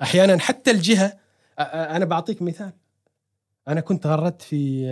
[0.03, 1.13] أحيانا حتى الجهة
[1.59, 2.73] أنا بعطيك مثال.
[3.69, 4.85] أنا كنت غردت في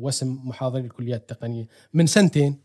[0.00, 2.58] وسم محاضري الكليات التقنية من سنتين.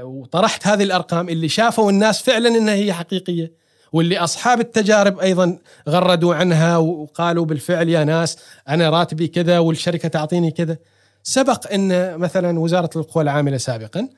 [0.00, 3.52] وطرحت هذه الأرقام اللي شافوا الناس فعلا إنها هي حقيقية.
[3.94, 8.36] واللي أصحاب التجارب أيضا غردوا عنها وقالوا بالفعل يا ناس
[8.68, 10.76] أنا راتبي كذا والشركة تعطيني كذا
[11.22, 14.08] سبق إن مثلا وزارة القوى العاملة سابقا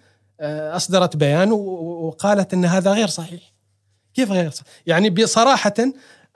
[0.40, 3.40] آه، أصدرت بيان وقالت إن هذا غير صحيح
[4.14, 5.74] كيف غير صحيح؟ يعني بصراحة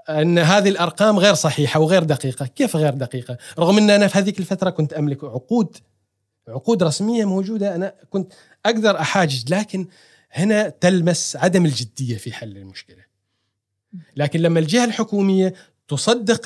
[0.08, 4.38] إن هذه الأرقام غير صحيحة وغير دقيقة، كيف غير دقيقة؟ رغم إن أنا في هذيك
[4.38, 5.76] الفترة كنت أملك عقود
[6.48, 8.32] عقود رسمية موجودة أنا كنت
[8.66, 9.86] أقدر أحاجج لكن
[10.32, 13.09] هنا تلمس عدم الجدية في حل المشكلة.
[14.16, 15.54] لكن لما الجهة الحكومية
[15.88, 16.40] تصدق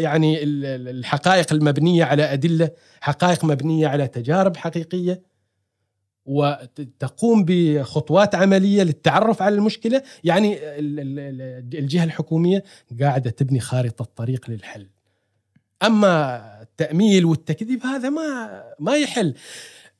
[0.00, 2.70] يعني الحقائق المبنية على أدلة،
[3.00, 5.22] حقائق مبنية على تجارب حقيقية
[6.26, 10.58] وتقوم بخطوات عملية للتعرف على المشكلة، يعني
[11.78, 12.64] الجهة الحكومية
[13.00, 14.86] قاعدة تبني خارطة طريق للحل.
[15.82, 19.34] أما التأميل والتكذيب هذا ما ما يحل.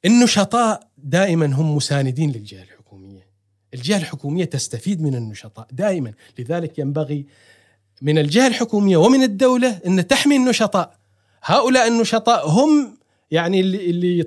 [0.04, 2.73] النشطاء دائما هم مساندين للجهة الحكومية.
[3.74, 7.26] الجهة الحكومية تستفيد من النشطاء دائما، لذلك ينبغي
[8.02, 10.96] من الجهة الحكومية ومن الدولة أن تحمي النشطاء.
[11.44, 12.98] هؤلاء النشطاء هم
[13.30, 14.18] يعني اللي اللي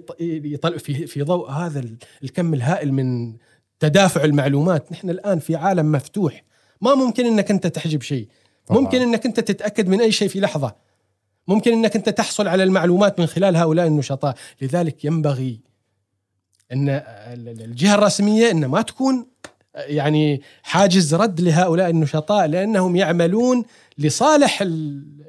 [0.53, 1.85] يطلع في في ضوء هذا
[2.23, 3.33] الكم الهائل من
[3.79, 6.43] تدافع المعلومات، نحن الآن في عالم مفتوح،
[6.81, 8.27] ما ممكن إنك أنت تحجب شيء،
[8.69, 10.75] ممكن إنك أنت تتأكد من أي شيء في لحظة.
[11.47, 15.59] ممكن إنك أنت تحصل على المعلومات من خلال هؤلاء النشطاء، لذلك ينبغي
[16.71, 16.89] إن
[17.47, 19.27] الجهة الرسمية إن ما تكون
[19.75, 23.65] يعني حاجز رد لهؤلاء النشطاء لأنهم يعملون
[23.97, 24.61] لصالح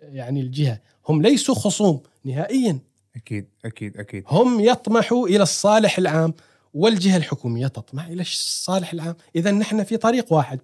[0.02, 2.78] يعني الجهة، هم ليسوا خصوم نهائيا.
[3.16, 4.24] أكيد أكيد أكيد.
[4.28, 6.34] هم يطمحوا إلى الصالح العام
[6.74, 10.60] والجهة الحكومية تطمح إلى الصالح العام، اذا نحن في طريق واحد.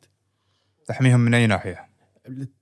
[0.87, 1.89] تحميهم من أي ناحية؟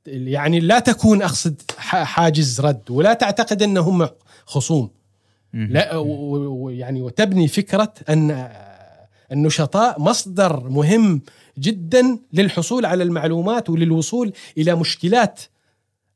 [0.07, 4.09] يعني لا تكون أقصد حاجز رد ولا تعتقد إنهم
[4.47, 4.91] خصوم
[5.55, 8.49] لا ويعني وتبني فكرة أن
[9.33, 11.23] النشطاء مصدر مهم
[11.59, 15.41] جدا للحصول على المعلومات وللوصول إلى مشكلات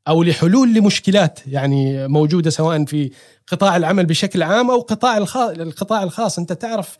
[0.07, 3.11] أو لحلول لمشكلات يعني موجودة سواء في
[3.47, 6.39] قطاع العمل بشكل عام أو قطاع الخاص القطاع الخاص.
[6.39, 6.97] أنت تعرف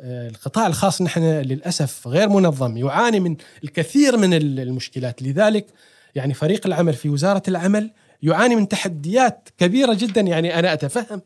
[0.00, 5.22] آه، القطاع الخاص نحن للأسف غير منظم يعاني من الكثير من المشكلات.
[5.22, 5.66] لذلك
[6.14, 7.90] يعني فريق العمل في وزارة العمل
[8.22, 10.20] يعاني من تحديات كبيرة جدا.
[10.20, 11.22] يعني أنا أتفهم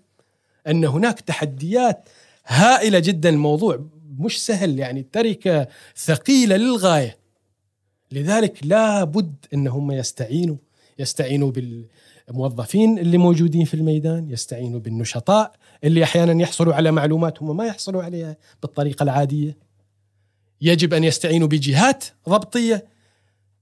[0.69, 2.09] أن هناك تحديات
[2.47, 3.29] هائلة جدا.
[3.29, 3.85] الموضوع
[4.19, 7.19] مش سهل يعني تركة ثقيلة للغاية.
[8.13, 10.57] لذلك لا بد أن هم يستعينوا
[10.99, 15.53] يستعينوا بالموظفين اللي موجودين في الميدان يستعينوا بالنشطاء
[15.85, 19.57] اللي أحيانا يحصلوا على معلومات هم ما يحصلوا عليها بالطريقة العادية.
[20.61, 22.87] يجب أن يستعينوا بجهات ضبطيه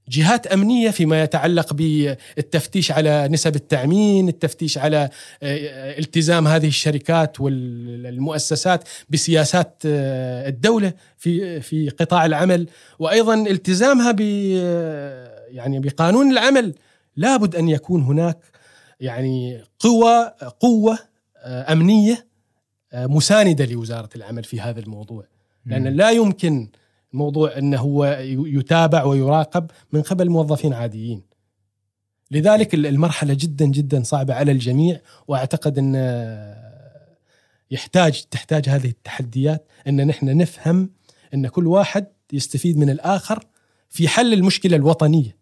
[0.09, 5.11] جهات أمنية فيما يتعلق بالتفتيش على نسب التأمين، التفتيش على
[5.42, 14.21] آه، التزام هذه الشركات والمؤسسات بسياسات آه، الدولة في في قطاع العمل، وأيضا التزامها ب
[14.57, 16.75] آه، يعني بقانون العمل،
[17.16, 18.38] لابد أن يكون هناك
[19.01, 20.99] يعني قوى قوة
[21.47, 22.27] أمنية
[22.95, 25.25] مساندة لوزارة العمل في هذا الموضوع،
[25.66, 26.69] لأن لا يمكن
[27.12, 31.23] موضوع انه هو يتابع ويراقب من قبل موظفين عاديين.
[32.31, 35.95] لذلك المرحلة جدا جدا صعبة على الجميع وأعتقد إن
[37.71, 40.90] يحتاج تحتاج هذه التحديات إن نحن نفهم
[41.35, 43.47] إن كل واحد يستفيد من الآخر
[43.88, 45.37] في حل المشكلة الوطنية.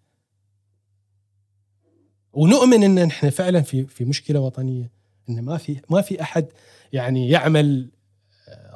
[2.33, 4.91] ونؤمن إن نحن فعلا في في مشكلة وطنية
[5.29, 6.47] إن ما في ما في أحد
[6.93, 7.91] يعني يعمل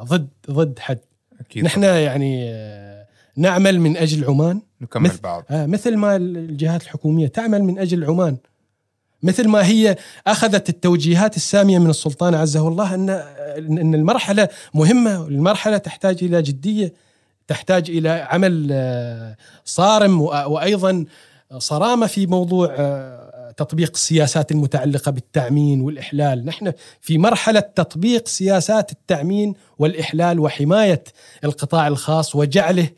[0.03, 1.01] ضد ضد حد.
[1.41, 4.61] أكيد نحن يعني آه، نعمل من أجل عمان.
[4.81, 5.45] نكمل مثل بعض.
[5.51, 8.37] آه مثل ما الجهات الحكومية تعمل من أجل عمان.
[9.23, 9.97] مثل ما هي
[10.27, 13.11] أخذت التوجيهات السامية من السلطان عزه الله أن
[13.59, 16.93] أن المرحلة مهمة المرحلة تحتاج إلى جدية
[17.49, 21.05] تحتاج إلى عمل آه، صارم وأيضا
[21.59, 23.28] صرامة في موضوع آه،
[23.59, 31.05] تطبيق السياسات المتعلقة بالتأمين والإحلال، نحن في مرحلة تطبيق سياسات التأمين والإحلال وحماية
[31.45, 32.91] القطاع الخاص وجعله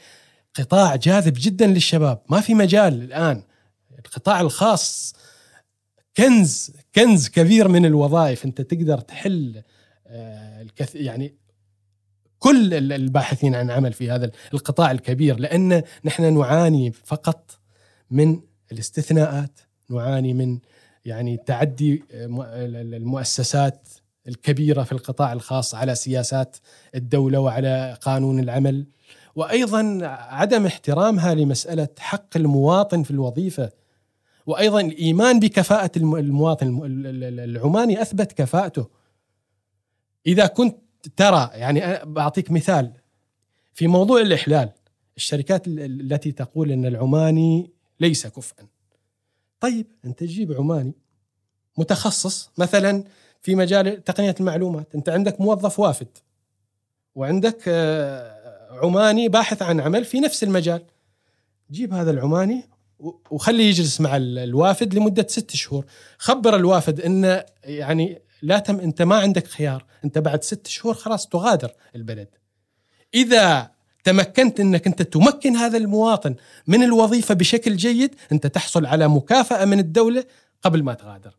[0.55, 3.43] قطاع جاذب جدا للشباب، ما في مجال الآن.
[3.99, 5.15] القطاع الخاص
[6.17, 8.45] كنز كنز كبير من الوظائف.
[8.45, 9.63] أنت تقدر تحل
[10.07, 11.35] آه، الكث يعني
[12.39, 15.39] كل الباحثين عن عمل في هذا القطاع الكبير.
[15.39, 17.51] لأن نحن نعاني فقط
[18.11, 18.41] من
[18.73, 20.59] الاستثناءات نعاني من
[21.05, 23.89] يعني تعدي المؤسسات
[24.29, 26.57] الكبيرة في القطاع الخاص على سياسات
[26.95, 28.87] الدولة وعلى قانون العمل.
[29.37, 33.71] وأيضا عدم احترامها لمسألة حق المواطن في الوظيفة.
[34.47, 36.81] وأيضا الإيمان بكفاءة المواطن
[37.23, 38.87] العماني أثبت كفاءته.
[40.27, 40.77] إذا كنت
[41.17, 42.93] ترى يعني بعطيك مثال.
[43.73, 44.71] في موضوع الإحلال
[45.17, 48.67] الشركات التي تقول إن العماني ليس كفءا
[49.61, 50.93] طيب أنت تجيب عماني
[51.79, 53.05] متخصص مثلا
[53.43, 54.95] في مجال تقنية المعلومات.
[54.95, 56.09] أنت عندك موظف وافد
[57.15, 60.83] وعندك آه، عماني باحث عن عمل في نفس المجال.
[61.71, 62.69] جيب هذا العماني
[63.31, 65.85] وخليه يجلس مع الوافد لمدة ست شهور.
[66.19, 69.85] خبر الوافد انه يعني لا تم أنت ما عندك خيار.
[70.05, 72.29] أنت بعد ست شهور خلاص تغادر البلد.
[73.15, 73.71] إذا
[74.05, 76.35] تمكنت انك انت تمكن هذا المواطن
[76.67, 80.25] من الوظيفة بشكل جيد انت تحصل على مكافأة من الدولة
[80.63, 81.37] قبل ما تغادر.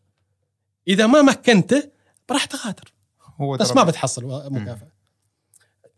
[0.87, 1.83] إذا ما مكنته
[2.31, 2.93] راح تغادر.
[3.37, 4.91] هو بس ما بتحصل مكافأة.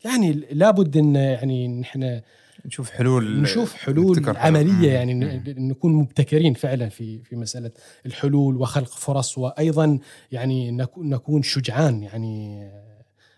[0.04, 2.22] يعني لابد إن يعني نحن
[2.66, 5.14] نشوف حلول نشوف حلول عملية يعني
[5.48, 7.72] نكون مبتكرين فعلا في في مسألة
[8.06, 10.00] الحلول وخلق فرص وأيضا
[10.32, 12.64] يعني نكون شجعان يعني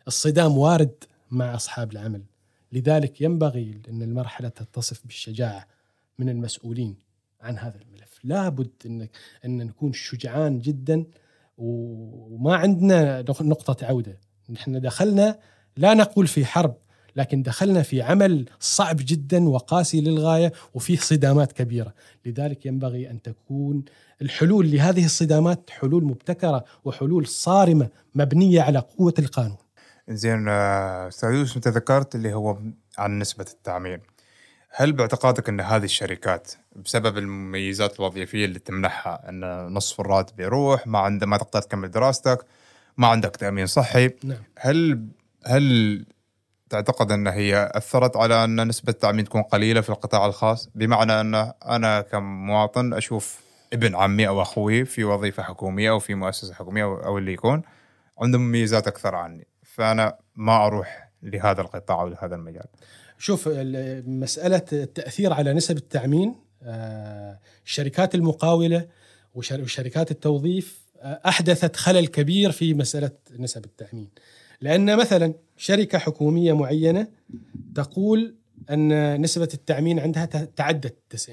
[0.08, 2.22] الصدام وارد مع أصحاب العمل.
[2.76, 5.68] لذلك ينبغي أن المرحلة تتصف بالشجاعة
[6.20, 6.96] من المسؤولين
[7.42, 8.20] عن هذا الملف.
[8.24, 9.08] لابد أن,
[9.46, 11.06] أن نكون شجعان جدا
[11.58, 14.20] وما عندنا نقطة عودة.
[14.50, 15.40] نحن دخلنا
[15.78, 16.76] لا نقول في حرب
[17.16, 21.94] لكن دخلنا في عمل صعب جدا وقاسي للغاية وفيه صدامات كبيرة،
[22.26, 23.84] لذلك ينبغي أن تكون
[24.22, 29.65] الحلول لهذه الصدامات حلول مبتكرة وحلول صارمة مبنية على قوة القانون.
[30.10, 32.58] زين آه، أستاذ يوسف أنت ذكرت اللي هو
[32.98, 34.02] عن نسبة التعمير
[34.70, 41.00] هل باعتقادك إن هذه الشركات بسبب المميزات الوظيفية اللي تمنحها إن نصف الراتب يروح ما
[41.00, 42.46] عندك ما تقدر تكمل دراستك
[42.98, 44.38] ما عندك تأمين صحي نعم.
[44.60, 45.08] هل
[45.46, 46.06] هل
[46.70, 51.52] تعتقد إن هي أثرت على إن نسبة التامين تكون قليلة في القطاع الخاص؟ بمعنى إن
[51.66, 53.40] أنا كمواطن أشوف
[53.74, 57.62] ابن عمي أو أخوي في وظيفة حكومية أو في مؤسسة حكومية أو اللي يكون
[58.22, 59.48] عندهم مميزات أكثر عني.
[59.76, 62.66] فأنا ما أروح لهذا القطاع أو لهذا المجال.
[63.18, 63.48] شوف
[64.08, 68.88] مسألة التأثير على نسب التامين آه، الشركات المقاولة
[69.36, 74.10] وشركات التوظيف آه، أحدثت خلل كبير في مسألة نسب التامين
[74.62, 77.08] لأن مثلا شركة حكومية معينة
[77.76, 78.36] تقول
[78.70, 81.30] أن نسبة التامين عندها تعدت 90%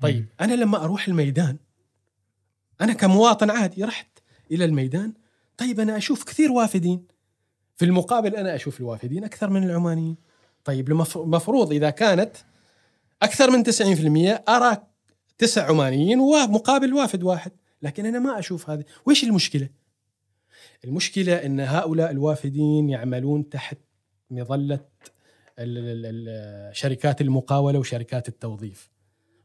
[0.00, 1.56] طيب أنا لما أروح الميدان
[2.80, 4.18] أنا كمواطن عادي رحت
[4.50, 5.12] إلى الميدان
[5.56, 7.06] طيب أنا أشوف كثير وافدين.
[7.76, 10.16] في المقابل أنا أشوف الوافدين أكثر من العمانيين.
[10.64, 12.36] طيب المفروض إذا كانت
[13.22, 14.86] أكثر من 90% أرى
[15.38, 17.52] تسع عمانيين ومقابل وافد واحد.
[17.82, 19.68] لكن أنا ما أشوف هذا وش المشكلة؟
[20.84, 23.78] المشكلة إن هؤلاء الوافدين يعملون تحت
[24.30, 24.80] مظلة
[26.72, 28.90] شركات المقاولة وشركات التوظيف.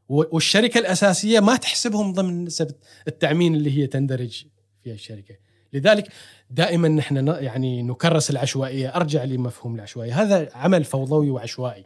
[0.08, 2.74] والشركة الأساسية ما تحسبهم ضمن نسبه
[3.08, 4.46] التأمين اللي هي تندرج
[4.82, 5.34] في الشركة.
[5.72, 6.08] لذلك
[6.50, 10.22] دائما نحن يعني نكرس العشوائية أرجع لمفهوم العشوائية.
[10.22, 11.84] هذا عمل فوضوي وعشوائي.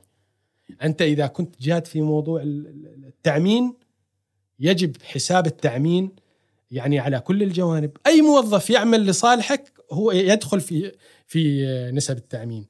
[0.82, 3.74] أنت إذا كنت جاد في موضوع التأمين
[4.60, 6.10] يجب حساب التأمين
[6.70, 7.90] يعني على كل الجوانب.
[8.06, 10.92] أي موظف يعمل لصالحك هو يدخل في
[11.26, 12.66] في نسب التأمين.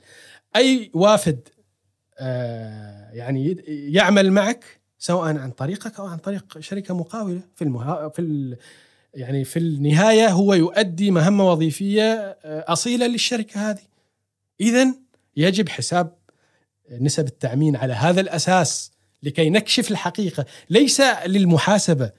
[0.57, 1.49] أي وافد
[2.19, 4.65] آه، يعني يعمل معك
[4.99, 8.57] سواء عن طريقك أو عن طريق شركة مقاولة في المها في
[9.17, 12.03] يعني في النهاية هو يؤدي مهمة وظيفية
[12.45, 13.83] آه، أصيلة للشركة هذه.
[14.61, 14.95] اذا
[15.37, 16.13] يجب حساب
[17.01, 18.93] نسب التأمين على هذا الأساس
[19.23, 22.11] لكي نكشف الحقيقة، ليس للمحاسبة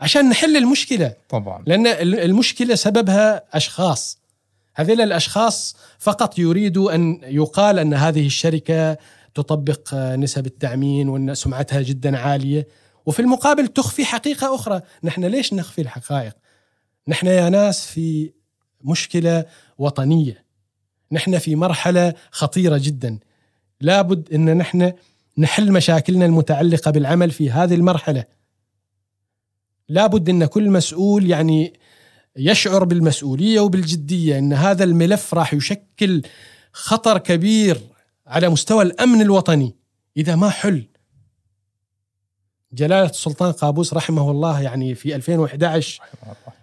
[0.00, 1.14] عشان نحل المشكلة.
[1.28, 4.18] طبعا لأن المشكلة سببها أشخاص.
[4.74, 8.96] هذيل الأشخاص فقط يريدوا أن يقال أن هذه الشركة
[9.34, 12.68] تطبق نسب التأمين وأن سمعتها جدا عالية
[13.06, 16.41] وفي المقابل تخفي حقيقة أخرى، نحن ليش نخفي الحقائق؟
[17.08, 18.32] نحن يا ناس في
[18.84, 19.44] مشكلة
[19.78, 20.44] وطنية.
[21.12, 23.18] نحن في مرحلة خطيرة جدا.
[23.80, 24.92] لابد إن نحن
[25.38, 28.24] نحل مشاكلنا المتعلقة بالعمل في هذه المرحلة.
[29.88, 31.80] لابد إن كل مسؤول يعني
[32.36, 36.22] يشعر بالمسؤولية وبالجدية إن هذا الملف راح يشكل
[36.72, 37.80] خطر كبير
[38.26, 39.76] على مستوى الأمن الوطني
[40.16, 40.88] إذا ما حل
[42.72, 46.61] جلالة السلطان قابوس رحمه الله يعني في 2011 آه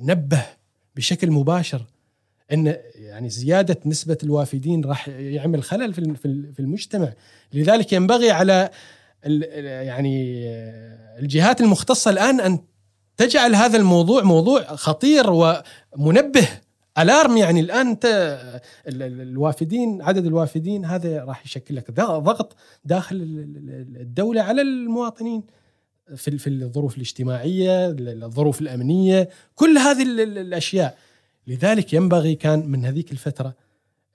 [0.00, 0.46] نبه
[0.96, 1.82] بشكل مباشر
[2.52, 6.16] إن يعني زيادة نسبة الوافدين راح يعمل خلل في
[6.52, 7.12] في المجتمع.
[7.52, 8.70] لذلك ينبغي على
[9.24, 10.46] يعني
[11.18, 12.58] الجهات المختصة الآن أن
[13.16, 16.48] تجعل هذا الموضوع موضوع خطير ومنبه.
[16.98, 18.40] ألارم يعني الآن انت
[18.86, 23.16] الوافدين عدد الوافدين هذا راح يشكل لك ضغط داخل
[24.00, 25.42] الدولة على المواطنين.
[26.16, 30.98] في في الظروف الاجتماعية، الظروف الأمنية، كل هذه الأشياء.
[31.46, 33.54] لذلك ينبغي كان من هذيك الفترة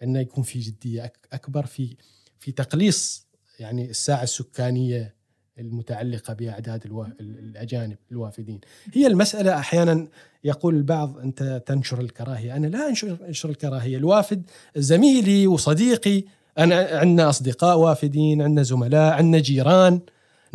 [0.03, 1.95] انه يكون في جدية أكبر في
[2.39, 3.27] في تقليص
[3.59, 5.15] يعني الساعة السكانية
[5.59, 6.85] المتعلقة بأعداد
[7.19, 8.59] الأجانب الوافدين.
[8.93, 10.07] هي المسألة أحيانا
[10.43, 12.55] يقول البعض أنت تنشر الكراهية.
[12.55, 13.97] أنا لا أنشر, أنشر الكراهية.
[13.97, 14.43] الوافد
[14.75, 16.23] زميلي وصديقي
[16.57, 19.99] أنا عندنا أصدقاء وافدين عندنا زملاء عندنا جيران.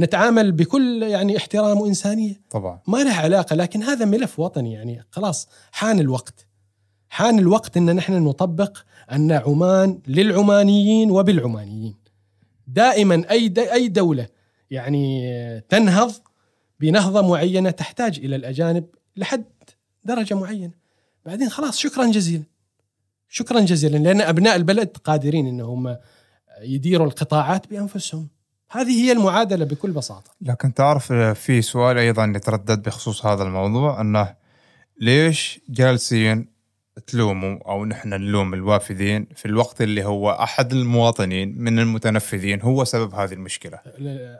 [0.00, 2.40] نتعامل بكل يعني احترام وإنسانية.
[2.50, 2.80] طبعا.
[2.86, 5.04] ما له علاقة لكن هذا ملف وطني يعني.
[5.10, 6.46] خلاص حان الوقت.
[7.08, 8.78] حان الوقت أن نحن نطبق
[9.12, 11.94] أن عمان للعمانيين وبالعمانيين.
[12.66, 14.26] دائما أي أي دولة
[14.70, 16.12] يعني تنهض
[16.80, 18.84] بنهضة معينة تحتاج إلى الأجانب
[19.16, 19.44] لحد
[20.04, 20.72] درجة معينة.
[21.26, 22.44] بعدين خلاص شكرا جزيلا.
[23.28, 25.96] شكرا جزيلا لأن أبناء البلد قادرين إنهم
[26.62, 28.28] يديروا القطاعات بأنفسهم.
[28.74, 34.34] هذه هي المعادلة بكل بساطة لكن تعرف في سؤال أيضا يتردد بخصوص هذا الموضوع أنه
[35.00, 36.54] ليش جالسين
[37.06, 43.14] تلوموا أو نحن نلوم الوافدين في الوقت اللي هو أحد المواطنين من المتنفذين هو سبب
[43.14, 43.78] هذه المشكلة.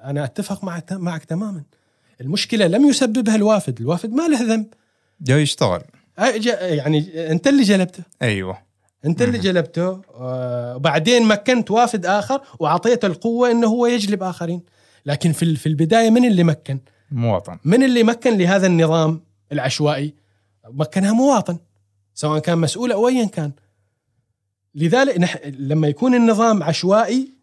[0.05, 1.63] أنا أتفق معك معك تماما.
[2.21, 4.67] المشكلة لم يسببها الوافد، الوافد ما له ذنب.
[5.21, 5.83] جاي يشتغل.
[6.61, 8.03] يعني أنت اللي جلبته.
[8.23, 8.59] أيوه.
[9.07, 14.63] انت اللي جلبته آه، وبعدين مكنت وافد آخر واعطيته القوة إنه هو يجلب آخرين.
[15.07, 16.79] لكن في في البداية من اللي مكن؟
[17.11, 17.59] مواطن.
[17.65, 19.21] من اللي مكن لهذا النظام
[19.53, 20.15] العشوائي؟
[20.69, 21.59] مكنها مواطن.
[22.15, 23.53] سواء كان مسؤول أو ايا كان
[24.75, 25.37] لذلك نح...
[25.47, 27.35] لما يكون النظام عشوائي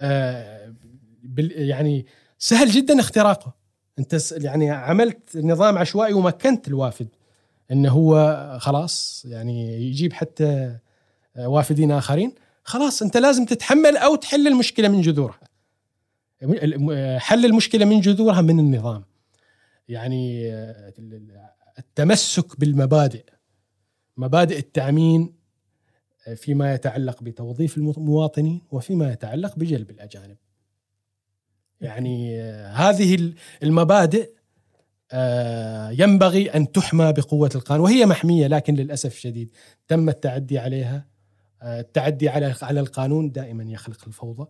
[0.00, 0.74] آه
[1.22, 1.52] بال...
[1.68, 2.06] يعني
[2.38, 3.54] سهل جدا اختراقه
[3.98, 7.08] أنت يعني عملت نظام عشوائي ومكنت الوافد
[7.72, 10.78] إنه هو خلاص يعني يجيب حتى
[11.36, 12.32] آه، وافدين آخرين.
[12.64, 15.40] خلاص أنت لازم تتحمل أو تحل المشكلة من جذورها.
[17.18, 19.04] حل المشكلة من جذورها من النظام.
[19.88, 20.52] يعني
[21.78, 23.24] التمسك بالمبادئ.
[24.16, 25.34] مبادئ التأمين
[26.36, 30.36] فيما يتعلق بتوظيف المواطنين وفيما يتعلق بجلب الأجانب.
[31.80, 34.36] يعني هذه المبادئ آه،
[35.90, 39.54] ينبغي أن تحمى بقوة القانون وهي محمية لكن للأسف الشديد
[39.88, 41.06] تم التعدي عليها
[41.62, 44.48] آه، التعدي على على القانون دائما يخلق الفوضى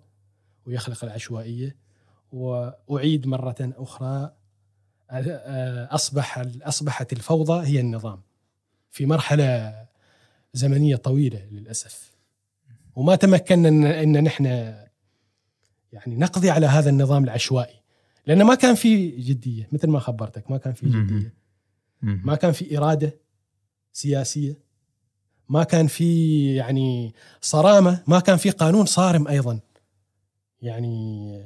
[0.67, 1.77] ويخلق العشوائية
[2.33, 4.33] وأعيد مرة أخرى
[5.11, 8.21] آه، أصبح أصبحت الفوضى هي النظام
[8.91, 9.75] في مرحلة
[10.55, 12.17] زمنية طويلة للأسف.
[12.97, 13.69] وما تمكنا
[14.03, 14.45] إن نحن
[15.93, 17.81] يعني نقضي على هذا النظام العشوائي.
[18.27, 21.35] لأنه ما كان في جدية مثل ما خبرتك ما كان في جدية.
[22.03, 23.21] ما كان في إرادة
[23.93, 24.59] سياسية.
[25.49, 28.03] ما كان في يعني صرامة.
[28.07, 29.61] ما كان في قانون صارم أيضا.
[30.63, 31.43] يعني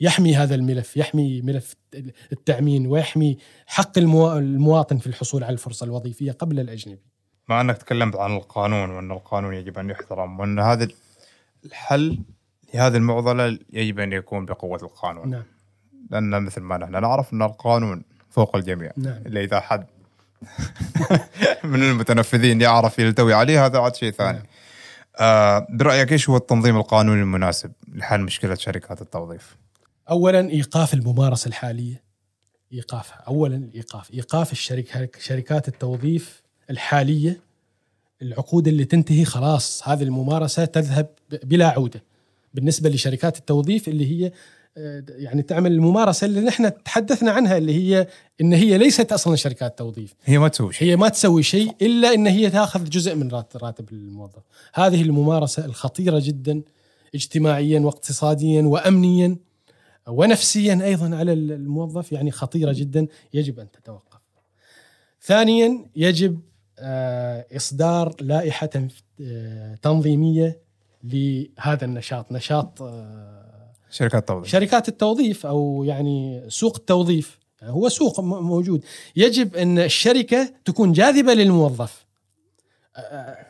[0.00, 1.76] يحمي هذا الملف يحمي ملف
[2.32, 7.02] التأمين ويحمي حق المواطن في الحصول على الفرصة الوظيفية قبل الأجنبي.
[7.48, 10.88] مع أنك تكلمت عن القانون وأن القانون يجب أن يحترم وأن هذا
[11.64, 12.18] الحل
[12.74, 15.30] لهذه المعضلة يجب أن يكون بقوة القانون.
[15.30, 15.42] نعم.
[16.10, 18.92] لأن مثل ما نحن نعرف أن القانون فوق الجميع.
[18.96, 19.22] نعم.
[19.26, 19.86] إلا إذا حد
[21.64, 24.38] من المتنفذين يعرف يلتوي عليه هذا عاد شيء ثاني.
[24.38, 24.46] نعم.
[25.16, 29.56] آه برأيك إيش هو التنظيم القانوني المناسب لحل مشكلة شركات التوظيف؟
[30.10, 32.02] اولا إيقاف الممارسة الحالية.
[32.72, 34.14] ايقافها اولا الإيقاف.
[34.14, 37.40] إيقاف الشركة شركات التوظيف الحالية
[38.22, 41.08] العقود اللي تنتهي خلاص هذه الممارسة تذهب
[41.42, 42.02] بلا عودة.
[42.54, 44.32] بالنسبة لشركات التوظيف اللي هي
[44.76, 48.06] آه، يعني تعمل الممارسة اللي نحن تحدثنا عنها اللي هي
[48.40, 50.14] إن هي ليست أصلا شركات توظيف.
[50.24, 50.88] هي ما تسوي شيء.
[50.88, 54.42] هي ما تسوي شيء إلا إن هي تأخذ جزء من راتب الموظف.
[54.74, 56.62] هذه الممارسة الخطيرة جدا
[57.14, 59.36] اجتماعيا واقتصاديا وامنيا
[60.08, 64.20] ونفسيا أيضا على الموظف يعني خطيرة جدا يجب أن تتوقف.
[65.22, 66.40] ثانيا يجب
[66.78, 68.70] آه، إصدار لائحة
[69.20, 70.58] آه، تنظيمية
[71.04, 77.40] لهذا النشاط نشاط آه، شركات التوظيف شركات التوظيف أو يعني سوق التوظيف.
[77.60, 78.84] يعني هو سوق موجود.
[79.16, 82.06] يجب أن الشركة تكون جاذبة للموظف.
[82.96, 83.00] آه،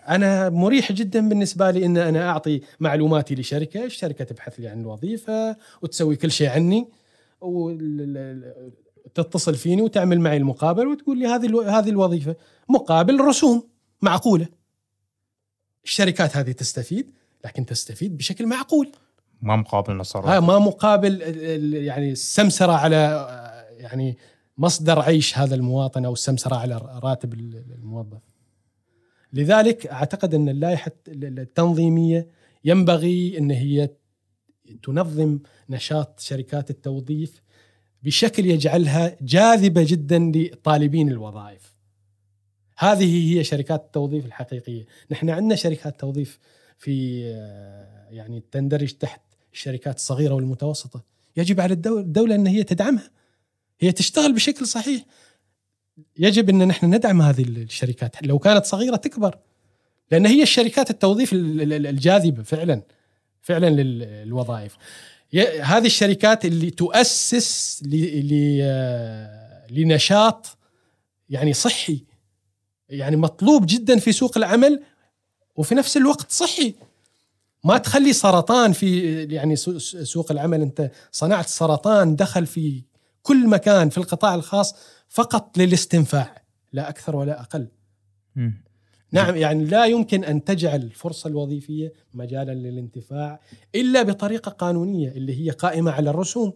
[0.09, 5.57] أنا مريح جدا بالنسبة لي أن أنا أعطي معلوماتي لشركة الشركة تبحث لي عن الوظيفة
[5.83, 6.89] وتسوي كل شيء عني
[7.41, 8.35] وتتصل
[9.55, 12.37] فيني وتعمل معي المقابل وتقول لي هذه هذه الوظيفة
[12.69, 13.69] مقابل رسوم
[14.03, 14.49] معقولة.
[15.85, 17.11] الشركات هذه تستفيد.
[17.45, 18.93] لكن تستفيد بشكل معقول.
[19.43, 21.23] ما مقابل نصر ها ما مقابل
[21.75, 23.27] يعني السمسرة على
[23.79, 24.19] يعني
[24.59, 28.21] مصدر عيش هذا المواطن أو السمسرة على راتب الموظف.
[29.33, 32.29] لذلك أعتقد أن اللائحة التنظيمية
[32.65, 33.91] ينبغي أن هي
[34.83, 35.39] تنظم
[35.69, 37.43] نشاط شركات التوظيف
[38.03, 41.75] بشكل يجعلها جاذبة جدا لطالبين الوظائف.
[42.79, 46.39] هذه هي شركات التوظيف الحقيقية، نحن عندنا شركات توظيف
[46.81, 47.21] في
[48.11, 49.21] يعني تندرج تحت
[49.53, 51.05] الشركات الصغيرة والمتوسطة.
[51.37, 53.11] يجب على الدولة أن هي تدعمها.
[53.81, 55.05] هي تشتغل بشكل صحيح.
[56.19, 58.23] يجب أن نحن ندعم هذه الشركات.
[58.23, 59.39] لو كانت صغيرة تكبر.
[60.11, 62.83] لأن هي الشركات التوظيف الجاذبة فعلا.
[63.43, 64.77] فعلا للوظائف.
[65.63, 67.83] هذه الشركات اللي تؤسس
[69.71, 70.59] لنشاط
[71.31, 72.05] يعني صحي
[72.89, 74.83] يعني مطلوب جدا في سوق العمل
[75.57, 76.75] وفي نفس الوقت صحي
[77.65, 82.83] ما تخلي سرطان في يعني سوق العمل انت صنعت سرطان دخل في
[83.23, 84.75] كل مكان في القطاع الخاص
[85.09, 86.43] فقط للاستنفاع
[86.73, 87.69] لا أكثر ولا أقل.
[88.37, 88.51] م.
[89.13, 93.41] نعم يعني لا يمكن أن تجعل الفرصه الوظيفية مجالا للانتفاع
[93.75, 96.53] إلا بطريقة قانونية اللي هي قائمة على الرسوم.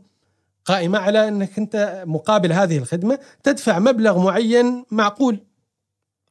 [0.64, 5.40] قائمة على أنك أنت مقابل هذه الخدمة تدفع مبلغ معين معقول.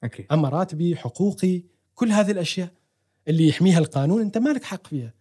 [0.03, 0.25] أكيد.
[0.31, 1.63] أما راتبي حقوقي
[1.95, 2.69] كل هذه الأشياء
[3.27, 5.13] اللي يحميها القانون أنت ما لك حق فيها.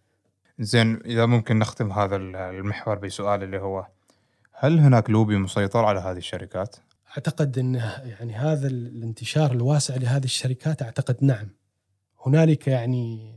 [0.59, 3.87] زين إذا ممكن نختم هذا المحور بسؤال اللي هو
[4.51, 6.75] هل هناك لوبي مسيطر على هذه الشركات؟
[7.11, 11.49] أعتقد إن يعني هذا الانتشار الواسع لهذه الشركات أعتقد نعم.
[12.25, 13.33] هنالك يعني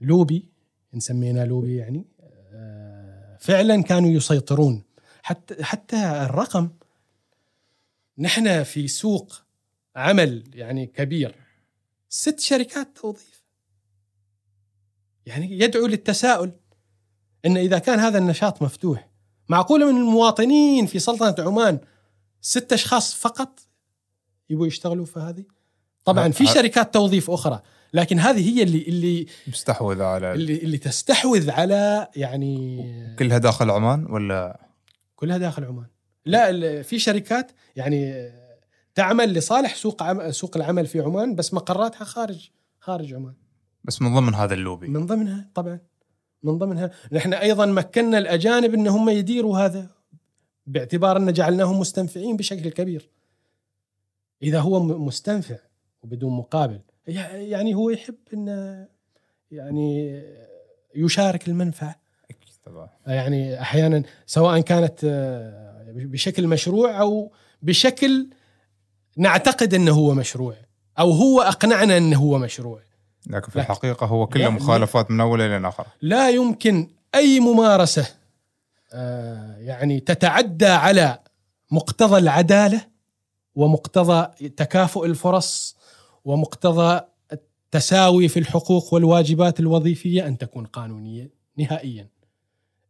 [0.00, 0.48] لوبي
[0.94, 2.04] نسمينا لوبي يعني
[2.52, 4.82] آه، فعلا كانوا يسيطرون.
[5.22, 6.70] حتى حتى الرقم
[8.18, 9.42] نحن في سوق
[9.96, 11.34] عمل يعني كبير.
[12.08, 13.44] ست شركات توظيف.
[15.26, 16.52] يعني يدعو للتساؤل
[17.46, 19.08] إن إذا كان هذا النشاط مفتوح
[19.48, 21.78] معقولة من المواطنين في سلطنة عمان
[22.40, 23.60] ست أشخاص فقط
[24.50, 25.44] يبغوا يشتغلوا في هذه؟
[26.04, 31.50] طبعا في شركات توظيف أخرى لكن هذه هي اللي اللي مستحوذه على اللي اللي تستحوذ
[31.50, 32.84] على يعني
[33.18, 34.68] كلها داخل عمان ولا؟
[35.16, 35.86] كلها داخل عمان.
[36.26, 38.30] لا في شركات يعني
[38.98, 43.34] تعمل لصالح سوق عم سوق العمل في عمان بس مقراتها خارج خارج عمان.
[43.84, 44.88] بس من ضمن هذا اللوبي.
[44.88, 45.80] من ضمنها طبعا.
[46.42, 46.90] من ضمنها.
[47.12, 49.90] نحن أيضا مكنا الأجانب إن هم يديروا هذا
[50.66, 53.10] باعتبار أن جعلناهم مستنفعين بشكل كبير.
[54.42, 55.58] إذا هو مستنفع
[56.02, 58.88] وبدون مقابل يع- يعني هو يحب انه
[59.50, 60.22] يعني
[60.94, 62.00] يشارك المنفعة.
[63.06, 67.32] يعني أحيانا سواء كانت آه، بشكل مشروع أو
[67.62, 68.30] بشكل
[69.18, 70.54] نعتقد إنه هو مشروع
[70.98, 72.80] أو هو أقنعنا إنه هو مشروع
[73.26, 73.64] لكن في لا.
[73.64, 74.48] الحقيقة هو كله.
[74.48, 78.06] مخالفات من أول إلى آخر لا يمكن أي ممارسة
[78.92, 81.18] آه، يعني تتعدى على
[81.70, 82.80] مقتضى العدالة
[83.54, 85.76] ومقتضى تكافؤ الفرص
[86.24, 87.00] ومقتضى
[87.32, 92.08] التساوي في الحقوق والواجبات الوظيفية أن تكون قانونية نهائيا.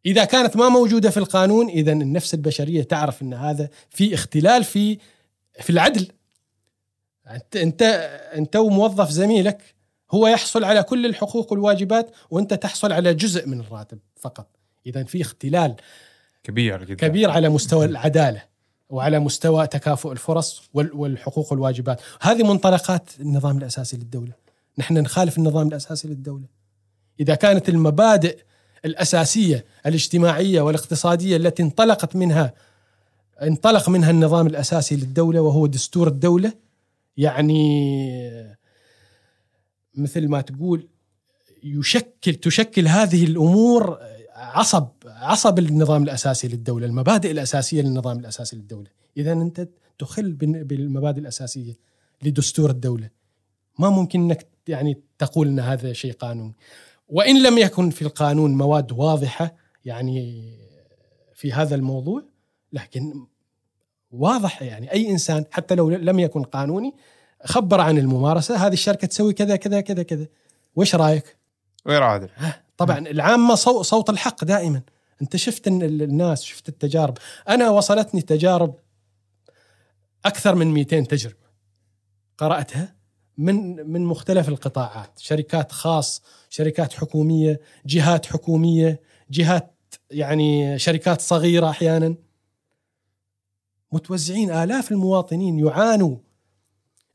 [0.07, 4.99] إذا كانت ما موجودة في القانون اذا النفس البشرية تعرف إن هذا في اختلال في
[5.61, 6.09] في العدل.
[7.31, 7.83] انت انت
[8.35, 9.75] أنت وموظف زميلك
[10.13, 14.47] هو يحصل على كل الحقوق والواجبات وأنت تحصل على جزء من الراتب فقط.
[14.87, 15.77] اذا في اختلال
[16.45, 17.09] كبير جدا.
[17.09, 18.43] كبير على مستوى العدالة
[18.91, 22.01] وعلى مستوى تكافؤ الفرص وال- والحقوق والواجبات.
[22.21, 24.33] هذه منطلقات النظام الأساسي للدولة.
[24.79, 26.45] نحن نخالف النظام الأساسي للدولة.
[27.21, 28.39] إذا كانت المبادئ
[28.85, 32.53] الأساسية الاجتماعية والاقتصادية التي انطلقت منها
[33.43, 36.53] انطلق منها النظام الأساسي للدولة وهو دستور الدولة
[37.19, 38.57] يعني
[39.95, 40.89] مثل ما تقول
[41.63, 43.99] يشكل تشكل هذه الأمور
[44.35, 51.21] عصب عصب النظام الأساسي للدولة، المبادئ الأساسية للنظام الأساسي للدولة، إذا أنت تخل بال- بالمبادئ
[51.21, 51.79] الأساسية
[52.23, 53.11] لدستور الدولة.
[53.79, 56.55] ما ممكن إنك يعني تقول إن هذا شيء قانوني.
[57.09, 60.53] وإن لم يكن في القانون مواد واضحة يعني
[61.35, 62.23] في هذا الموضوع
[62.73, 63.27] لكن
[64.11, 66.95] واضح يعني أي إنسان حتى لو لم يكن قانوني
[67.45, 70.27] خبر عن الممارسة هذه الشركة تسوي كذا كذا كذا كذا.
[70.77, 71.37] وش رأيك؟
[71.87, 72.29] غير عادل
[72.77, 74.83] طبعا العامة صو- صوت الحق دائما.
[75.23, 77.19] أنت شفت الناس شفت التجارب.
[77.49, 78.75] أنا وصلتني تجارب
[80.25, 81.49] أكثر من 200 تجربة
[82.39, 82.95] قرأتها
[83.39, 85.19] من من مختلف القطاعات.
[85.19, 89.01] شركات خاص شركات حكومية جهات حكومية
[89.31, 89.75] جهات
[90.11, 92.15] يعني شركات صغيرة أحيانا.
[93.93, 96.17] متوزعين آلاف المواطنين يعانوا.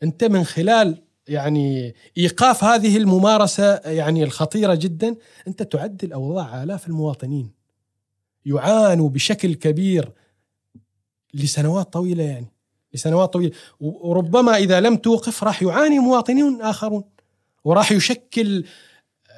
[0.03, 5.15] أنت من خلال يعني إيقاف هذه الممارسة يعني الخطيرة جدا
[5.47, 7.51] أنت تعدل اوضاع آلاف المواطنين
[8.45, 10.11] يعانوا بشكل كبير
[11.33, 12.47] لسنوات طويلة يعني
[12.93, 13.51] لسنوات طويلة.
[13.79, 17.03] و- وربما إذا لم توقف راح يعاني مواطنون آخرون
[17.63, 18.65] وراح يشكل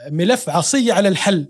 [0.09, 1.47] ملف عصي على الحل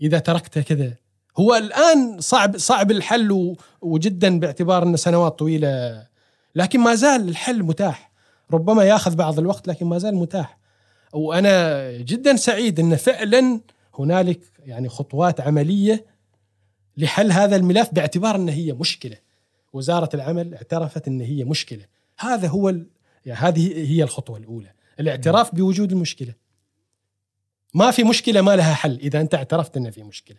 [0.00, 0.94] إذا تركته كذا.
[1.40, 6.06] هو الآن صعب صعب الحل وجدا باعتبار انه سنوات طويلة
[6.54, 8.12] لكن ما زال الحل متاح.
[8.52, 10.58] ربما ياخذ بعض الوقت لكن ما زال متاح.
[11.12, 13.60] وأنا جدا سعيد إن فعلا
[13.98, 16.06] هنالك يعني خطوات عملية
[16.96, 19.16] لحل هذا الملف باعتبار إن هي مشكلة.
[19.72, 21.84] وزارة العمل اعترفت إن هي مشكلة.
[22.18, 22.86] هذا هو ال...
[23.26, 24.72] يعني هذه هي الخطوة الأولى.
[25.00, 26.34] الاعتراف بوجود المشكلة.
[27.74, 28.98] ما في مشكلة ما لها حل.
[29.02, 30.38] إذا أنت اعترفت إن في مشكلة.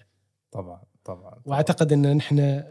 [0.52, 0.91] طبعا.
[1.04, 2.64] طبعا وأعتقد أن نحن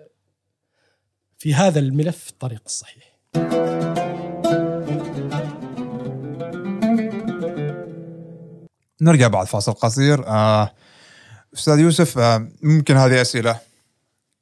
[1.39, 3.17] في هذا الملف في الطريق الصحيح.
[9.03, 10.27] نرجع بعد فاصل قصير.
[10.27, 10.75] آه،
[11.55, 13.61] أستاذ يوسف آه، ممكن هذه أسئلة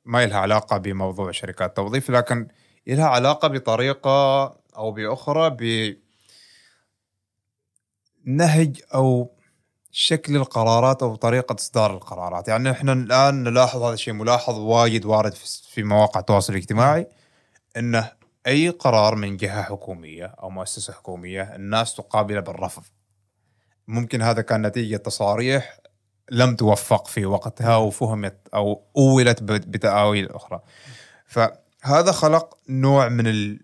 [0.05, 2.49] ما لها علاقة بموضوع شركات التوظيف لكن
[2.87, 4.45] لها علاقة بطريقة
[4.77, 5.57] أو بأخرى
[8.25, 9.38] بنهج أو
[10.01, 15.35] شكل القرارات أو طريقة إصدار القرارات، يعني إحنا الآن نلاحظ هذا الشيء ملاحظ وايد وارد
[15.35, 17.07] في- مواقع التواصل الاجتماعي
[17.77, 18.13] انه
[18.47, 22.83] أي قرار من جهة حكومية أو مؤسسة حكومية الناس تقابله بالرفض.
[23.89, 25.79] ممكن هذا كان نتيجة تصاريح
[26.31, 30.61] لم توفق في وقتها وفهمت أو أولت بتآويل أخرى.
[31.27, 33.61] فهذا خلق نوع من ال-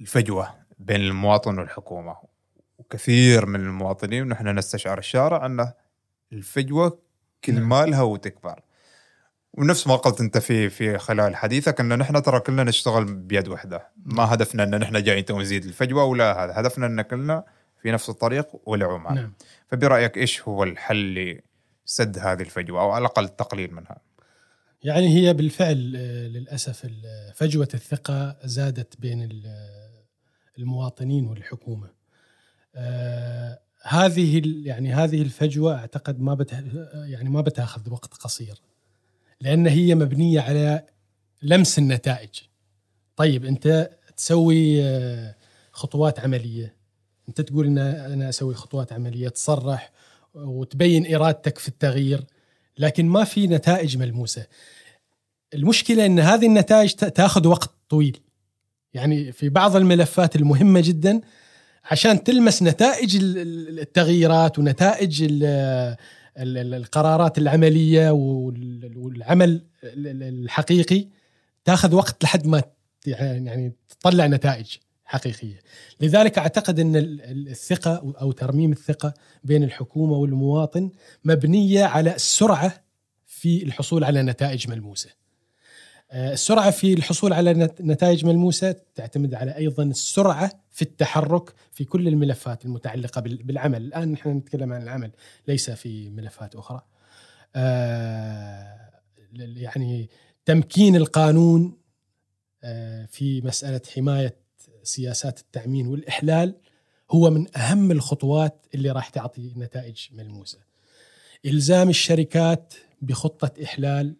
[0.00, 2.27] الفجوة بين المواطن والحكومة
[2.88, 5.72] وكثير من المواطنين ونحن نستشعر الشارع أن
[6.32, 6.98] الفجوة
[7.44, 7.68] كل نعم.
[7.68, 8.60] مالها وتكبر.
[9.52, 13.88] ونفس ما قلت أنت في في خلال حديثك أن نحن ترى كلنا نشتغل بيد واحدة،
[13.96, 17.44] ما هدفنا أن نحن جايين تو نزيد الفجوة ولا هذا، هدفنا أن كلنا
[17.82, 19.14] في نفس الطريق والعمان.
[19.14, 19.32] نعم
[19.66, 21.40] فبرأيك إيش هو الحل
[21.86, 23.98] لسد هذه الفجوة أو على الأقل التقليل منها؟
[24.82, 26.86] يعني هي بالفعل آه، للأسف
[27.34, 29.88] فجوة الثقة زادت بين ال-
[30.58, 31.97] المواطنين والحكومة.
[32.74, 36.46] آه، هذه يعني هذه الفجوة أعتقد ما
[36.94, 38.60] يعني ما بتاخذ وقت قصير.
[39.40, 40.82] لأن هي مبنية على
[41.42, 42.30] لمس النتائج.
[43.16, 45.34] طيب أنت تسوي آه،
[45.72, 46.74] خطوات عملية
[47.28, 49.92] أنت تقول إن أنا أسوي خطوات عملية تصرح
[50.34, 52.24] وتبين إرادتك في التغيير
[52.78, 54.46] لكن ما في نتائج ملموسة
[55.54, 58.20] المشكلة إن هذه النتائج تاخذ وقت طويل
[58.94, 61.20] يعني في بعض الملفات المهمة جدا
[61.90, 65.26] عشان تلمس نتائج التغييرات ونتائج
[66.38, 68.10] القرارات العملية
[68.96, 71.06] والعمل الحقيقي
[71.64, 72.62] تاخذ وقت لحد ما
[73.06, 75.60] يعني تطلع نتائج حقيقية.
[76.00, 76.96] لذلك أعتقد إن
[77.50, 79.14] الثقة أو ترميم الثقة
[79.44, 80.90] بين الحكومة والمواطن
[81.24, 82.84] مبنية على السرعه
[83.26, 85.10] في الحصول على نتائج ملموسة.
[86.10, 92.08] آه، السرعة في الحصول على نتائج ملموسة تعتمد على أيضا السرعة في التحرك في كل
[92.08, 95.10] الملفات المتعلقة بالعمل، الآن نحن نتكلم عن العمل
[95.48, 96.82] ليس في ملفات أخرى.
[97.56, 98.90] آه،
[99.36, 100.08] يعني
[100.44, 101.78] تمكين القانون
[102.64, 104.36] آه، في مسألة حماية
[104.82, 106.54] سياسات التأمين والإحلال
[107.10, 110.58] هو من أهم الخطوات اللي راح تعطي نتائج ملموسة.
[111.46, 114.16] إلزام الشركات بخطة إحلال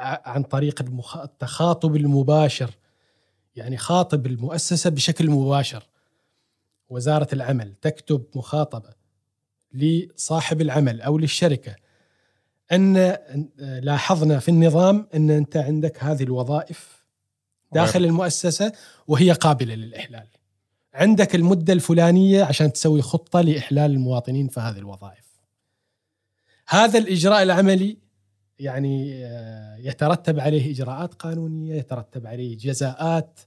[0.00, 0.84] عن طريق
[1.16, 2.70] التخاطب المباشر
[3.56, 5.86] يعني خاطب المؤسسة بشكل مباشر.
[6.88, 8.90] وزارة العمل تكتب مخاطبة
[9.72, 11.76] لصاحب العمل أو للشركة
[12.72, 13.16] أن
[13.58, 17.04] لاحظنا في النظام أن أنت عندك هذه الوظائف
[17.72, 18.72] داخل المؤسسة
[19.08, 20.26] وهي قابلة للإحلال.
[20.94, 25.24] عندك المدة الفلانية عشان تسوي خطة لإحلال المواطنين في هذه الوظائف.
[26.68, 27.96] هذا الإجراء العملي
[28.60, 33.40] يعني آه، يترتب عليه إجراءات قانونية، يترتب عليه جزاءات.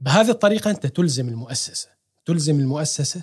[0.00, 1.88] بهذه الطريقة أنت تلزم المؤسسة،
[2.24, 3.22] تلزم المؤسسة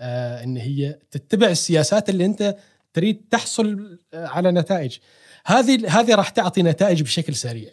[0.00, 2.56] آه، إن هي تتبع السياسات اللي أنت
[2.92, 4.98] تريد تحصل آه، على نتائج.
[5.46, 7.72] هذه هذه راح تعطي نتائج بشكل سريع.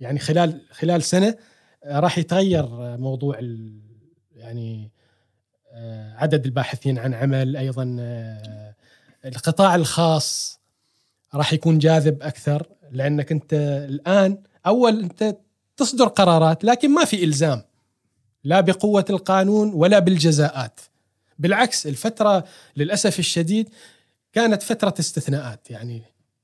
[0.00, 1.36] يعني خلال خلال سنة
[1.86, 3.38] راح يتغير موضوع
[4.32, 4.90] يعني
[6.16, 7.96] عدد الباحثين عن عمل أيضا
[9.24, 10.60] القطاع الخاص
[11.34, 13.54] راح يكون جاذب أكثر لأنك أنت
[13.88, 15.36] الآن أول أنت
[15.76, 17.62] تصدر قرارات لكن ما في إلزام
[18.44, 20.80] لا بقوة القانون ولا بالجزاءات.
[21.38, 22.44] بالعكس الفترة
[22.76, 23.68] للأسف الشديد
[24.32, 25.70] كانت فترة استثناءات.
[25.70, 26.02] يعني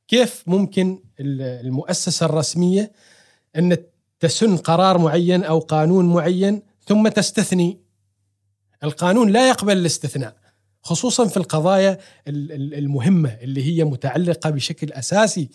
[0.09, 2.93] كيف ممكن المؤسسة الرسمية
[3.57, 3.77] أن
[4.21, 7.79] تسن قرار معين أو قانون معين ثم تستثني؟
[8.85, 10.37] القانون لا يقبل الاستثناء.
[10.83, 15.49] خصوصا في القضايا المهمة اللي هي متعلقة بشكل أساسي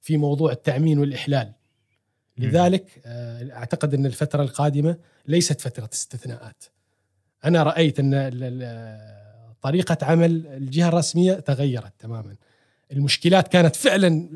[0.00, 1.52] في موضوع التأمين والإحلال.
[2.38, 4.96] لذلك آه، أعتقد أن الفترة القادمة
[5.26, 6.64] ليست فترة استثناءات.
[7.44, 8.30] أنا رأيت أن
[9.62, 12.36] طريقة عمل الجهة الرسمية تغيرت تماما.
[12.92, 14.28] المشكلات كانت فعلا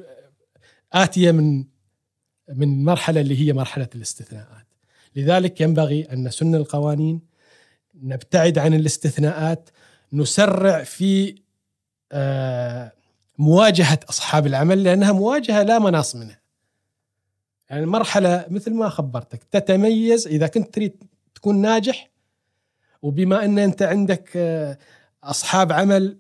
[0.93, 1.65] آتية من
[2.49, 4.67] من مرحلة اللي هي مرحلة الاستثناءات.
[5.17, 7.21] لذلك ينبغي أن نسن القوانين
[7.95, 9.71] نبتعد عن الاستثناءات
[10.13, 11.35] نسرع في
[12.13, 12.93] آه،
[13.39, 16.41] مواجهة أصحاب العمل لأنها مواجهة لا مناص منها.
[17.71, 21.05] يعني المرحلة مثل ما خبرتك تتميز إذا كنت تريد
[21.35, 22.11] تكون ناجح
[23.03, 24.79] وبما أن أنت عندك آه،
[25.25, 26.19] أصحاب عمل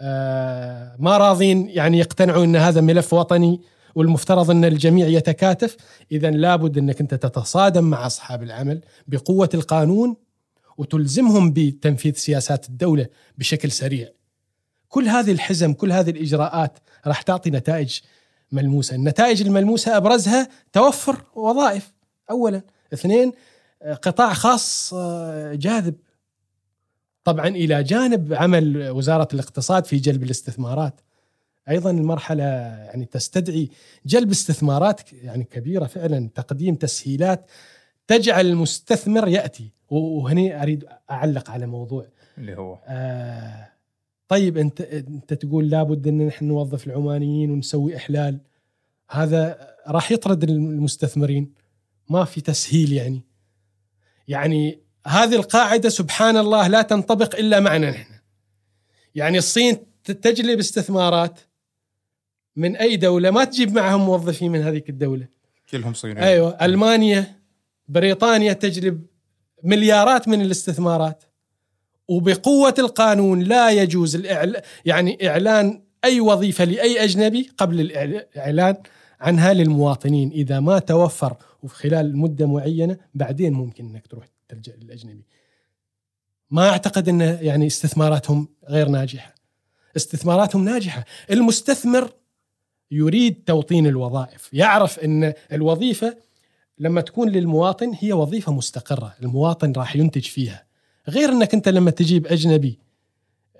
[0.00, 3.60] آه، ما راضين يعني يقتنعوا أن هذا ملف وطني
[3.94, 5.76] والمفترض أن الجميع يتكاتف
[6.12, 10.16] اذا لابد أنك أنت تتصادم مع أصحاب العمل بقوة القانون
[10.78, 13.06] وتلزمهم بتنفيذ سياسات الدولة
[13.38, 14.08] بشكل سريع.
[14.88, 18.00] كل هذه الحزم، كل هذه الإجراءات راح تعطي نتائج
[18.52, 21.92] ملموسة، النتائج الملموسة أبرزها توفر وظائف
[22.30, 22.62] اولا،
[22.92, 23.32] اثنين
[24.02, 25.94] قطاع خاص آه، جاذب.
[27.24, 31.00] طبعا إلى جانب عمل وزارة الاقتصاد في جلب الاستثمارات.
[31.68, 33.70] أيضا المرحلة يعني تستدعي
[34.06, 37.50] جلب استثمارات يعني كبيرة فعلا تقديم تسهيلات
[38.06, 42.06] تجعل المستثمر يأتي وهني أريد أعلق على موضوع.
[42.38, 42.78] اللي هو.
[42.86, 43.68] آه
[44.28, 48.40] طيب أنت أنت تقول لابد أن نحن نوظف العمانيين ونسوي إحلال.
[49.10, 51.52] هذا راح يطرد المستثمرين.
[52.08, 53.22] ما في تسهيل يعني.
[54.28, 58.14] يعني هذه القاعدة سبحان الله لا تنطبق إلا معنا نحن.
[59.14, 61.40] يعني الصين تجلب استثمارات
[62.56, 65.28] من أي دولة ما تجيب معهم موظفين من هذيك الدولة.
[65.70, 66.18] كلهم صينيين.
[66.18, 67.34] أيوه ألمانيا
[67.88, 69.06] بريطانيا تجلب
[69.64, 71.24] مليارات من الاستثمارات.
[72.08, 74.62] وبقوة القانون لا يجوز الإعل...
[74.84, 78.76] يعني إعلان أي وظيفة لأي أجنبي قبل الإعلان
[79.20, 80.30] عنها للمواطنين.
[80.30, 85.26] إذا ما توفر وفي خلال مدة معينة بعدين ممكن إنك تروح تلجأ للأجنبي.
[86.50, 89.34] ما أعتقد إن يعني استثماراتهم غير ناجحة.
[89.96, 91.04] استثماراتهم ناجحة.
[91.30, 92.10] المستثمر
[92.90, 94.48] يريد توطين الوظائف.
[94.52, 96.16] يعرف إن الوظيفة
[96.78, 100.64] لما تكون للمواطن هي وظيفة مستقرة المواطن راح ينتج فيها.
[101.08, 102.78] غير إنك أنت لما تجيب أجنبي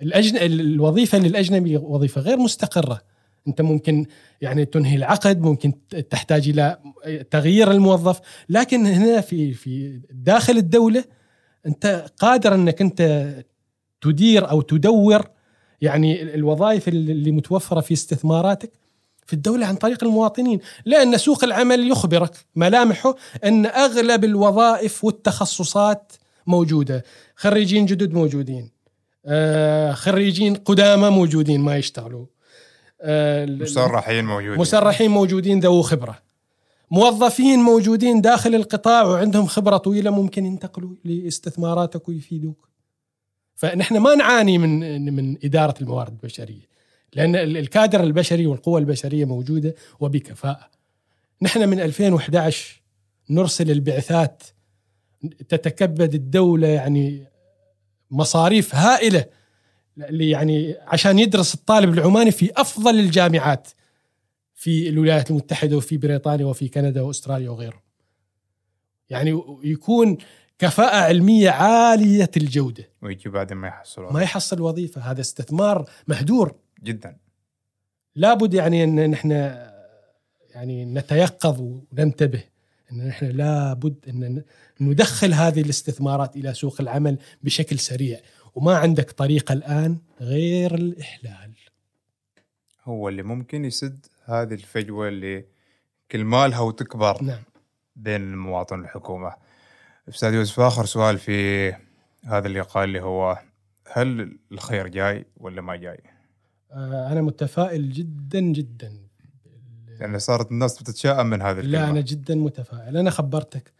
[0.01, 0.37] الأجن...
[0.37, 3.01] الوظيفة للأجنبي وظيفة غير مستقرة.
[3.47, 4.05] أنت ممكن
[4.41, 5.73] يعني تنهي العقد ممكن
[6.09, 6.77] تحتاج إلى
[7.31, 8.19] تغيير الموظف.
[8.49, 11.03] لكن هنا في في داخل الدولة
[11.65, 13.33] أنت قادر إنك أنت
[14.01, 15.29] تدير أو تدور
[15.81, 18.71] يعني الوظائف اللي متوفرة في استثماراتك
[19.25, 26.11] في الدولة عن طريق المواطنين لأن سوق العمل يخبرك ملامحه أن أغلب الوظائف والتخصصات
[26.47, 27.03] موجودة.
[27.35, 28.75] خريجين جدد موجودين
[29.25, 32.25] آه، خريجين قدامى موجودين ما يشتغلوا.
[33.01, 34.59] آه، مسرحين موجودين.
[34.59, 36.19] مسرحين موجودين ذو خبرة.
[36.91, 42.69] موظفين موجودين داخل القطاع وعندهم خبرة طويلة ممكن ينتقلوا لاستثماراتك ويفيدوك.
[43.55, 46.74] فنحن ما نعاني من من إدارة الموارد البشرية.
[47.15, 50.69] لأن الكادر البشري والقوة البشرية موجودة وبكفاءة.
[51.41, 52.81] نحن من 2011
[53.29, 54.43] نرسل البعثات
[55.49, 57.27] تتكبد الدولة يعني
[58.11, 59.25] مصاريف هائلة
[59.97, 63.67] يعني عشان يدرس الطالب العماني في أفضل الجامعات
[64.53, 67.83] في الولايات المتحدة وفي بريطانيا وفي كندا وأستراليا وغيره
[69.09, 70.17] يعني يكون
[70.59, 72.89] كفاءة علمية عالية الجودة.
[73.01, 75.01] ويجي بعدين ما يحصل ما يحصل وظيفة.
[75.01, 76.55] هذا استثمار مهدور.
[76.85, 77.17] جدا
[78.15, 79.31] لابد يعني أن نحن
[80.55, 82.43] يعني نتيقظ وننتبه
[82.91, 84.43] أن نحن لابد أن
[84.81, 88.19] ندخل هذه الاستثمارات إلى سوق العمل بشكل سريع
[88.55, 91.51] وما عندك طريقة الآن غير الإحلال
[92.83, 95.45] هو اللي ممكن يسد هذه الفجوة اللي
[96.11, 97.43] كل مالها وتكبر نعم.
[97.95, 99.35] بين المواطن والحكومة
[100.09, 101.69] أستاذ يوسف آخر سؤال في
[102.25, 103.39] هذا اللقاء اللي هو
[103.91, 106.14] هل الخير جاي ولا ما جاي؟
[106.75, 108.93] آه، أنا متفائل جدا جدا.
[109.99, 112.97] يعني صارت الناس بتتشائم من هذه لا أنا جدا متفائل.
[112.97, 113.73] أنا خبرتك.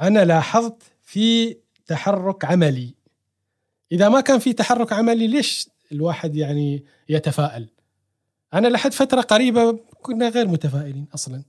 [0.00, 1.56] أنا لاحظت في
[1.86, 2.94] تحرك عملي.
[3.92, 7.68] إذا ما كان في تحرك عملي ليش الواحد يعني يتفائل؟
[8.54, 11.42] أنا لحد فترة قريبة كنا غير متفائلين أصلا.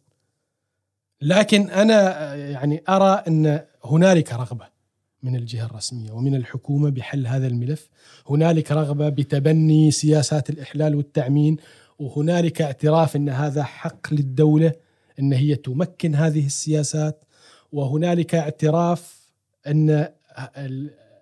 [1.22, 4.77] لكن أنا يعني أرى أن هنالك رغبة.
[5.24, 7.90] من الجهة الرسمية ومن الحكومة بحل هذا الملف،
[8.30, 11.58] هنالك رغبة بتبني سياسات الإحلال والتعمين
[12.00, 14.72] وهنالك اعتراف إن هذا حق للدولة
[15.20, 17.24] إن هي تمكن هذه السياسات
[17.72, 19.32] وهنالك اعتراف
[19.68, 20.08] إن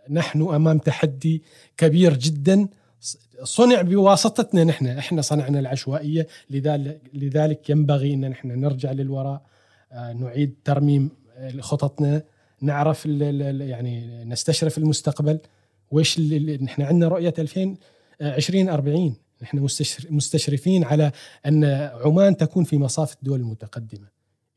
[0.09, 1.43] نحن أمام تحدي
[1.77, 2.67] كبير جدا
[3.43, 4.87] صنع بواسطتنا نحن.
[4.87, 9.41] إحنا صنعنا العشوائية لذلك لذلك ينبغي إن نحن نرجع للوراء.
[9.91, 11.09] آه، نعيد ترميم
[11.59, 12.23] خططنا.
[12.61, 15.39] نعرف يعني نستشرف المستقبل.
[15.91, 16.19] وش
[16.61, 19.67] نحن عندنا رؤية 2020 40 نحن
[20.09, 21.11] مستشرفين على
[21.45, 21.63] أن
[22.05, 24.07] عمان تكون في مصاف الدول المتقدمة.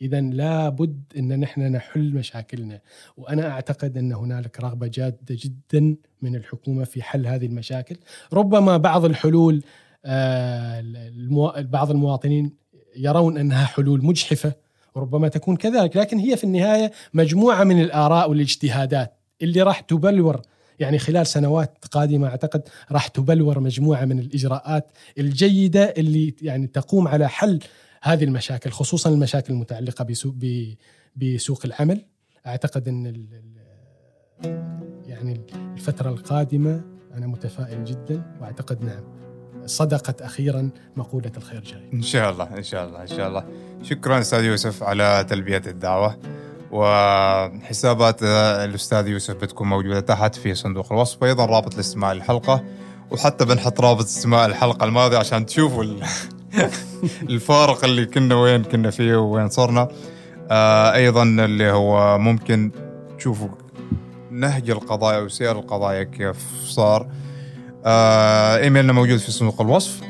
[0.01, 2.81] اذا لابد أن نحن نحل مشاكلنا.
[3.17, 7.97] وأنا أعتقد أن هنالك رغبة جادة جدا من الحكومة في حل هذه المشاكل.
[8.33, 9.63] ربما بعض الحلول
[10.05, 10.85] آه،
[11.61, 12.53] بعض المواطنين
[12.97, 14.68] يرون أنها حلول مجحفة.
[14.99, 20.43] وربما تكون كذلك لكن هي في النهاية مجموعة من الآراء والاجتهادات اللي راح تبلور.
[20.79, 27.29] يعني خلال سنوات قادمة أعتقد راح تبلور مجموعة من الإجراءات الجيدة اللي يعني تقوم على
[27.29, 27.61] حل
[28.03, 30.35] هذه المشاكل خصوصا المشاكل المتعلقة بسوق
[31.17, 32.05] بسوق العمل.
[32.47, 33.27] أعتقد إن
[35.07, 35.41] يعني
[35.75, 36.83] الفترة القادمة
[37.15, 39.28] أنا متفائل جدا وأعتقد نعم.
[39.69, 41.83] صدقت أخيرا مقولة الخير جاي.
[41.95, 43.45] إن شاء الله إن شاء الله إن شاء الله.
[43.83, 46.17] شكرا أستاذ يوسف على تلبية الدعوة.
[46.71, 52.65] وحسابات الأستاذ يوسف بتكون موجودة تحت في صندوق الوصف وأيضا رابط لاستماع الحلقة
[53.11, 55.85] وحتى بنحط رابط استماع الحلقة الماضية عشان تشوفوا
[57.31, 59.89] الفارق اللي كنا وين كنا فيه ووين صرنا
[60.51, 62.71] آه أيضا اللي هو ممكن
[63.19, 63.49] تشوفوا
[64.31, 67.28] نهج القضايا وسير القضايا كيف صار آه
[67.87, 70.01] إيميلنا موجود في صندوق الوصف.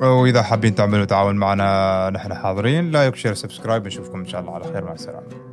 [0.00, 2.90] وإذا حابين تعملوا تعاون معنا نحن حاضرين.
[2.90, 3.86] like share subscribe.
[3.86, 4.84] نشوفكم إن شاء الله على خير.
[4.84, 5.45] مع السلامة.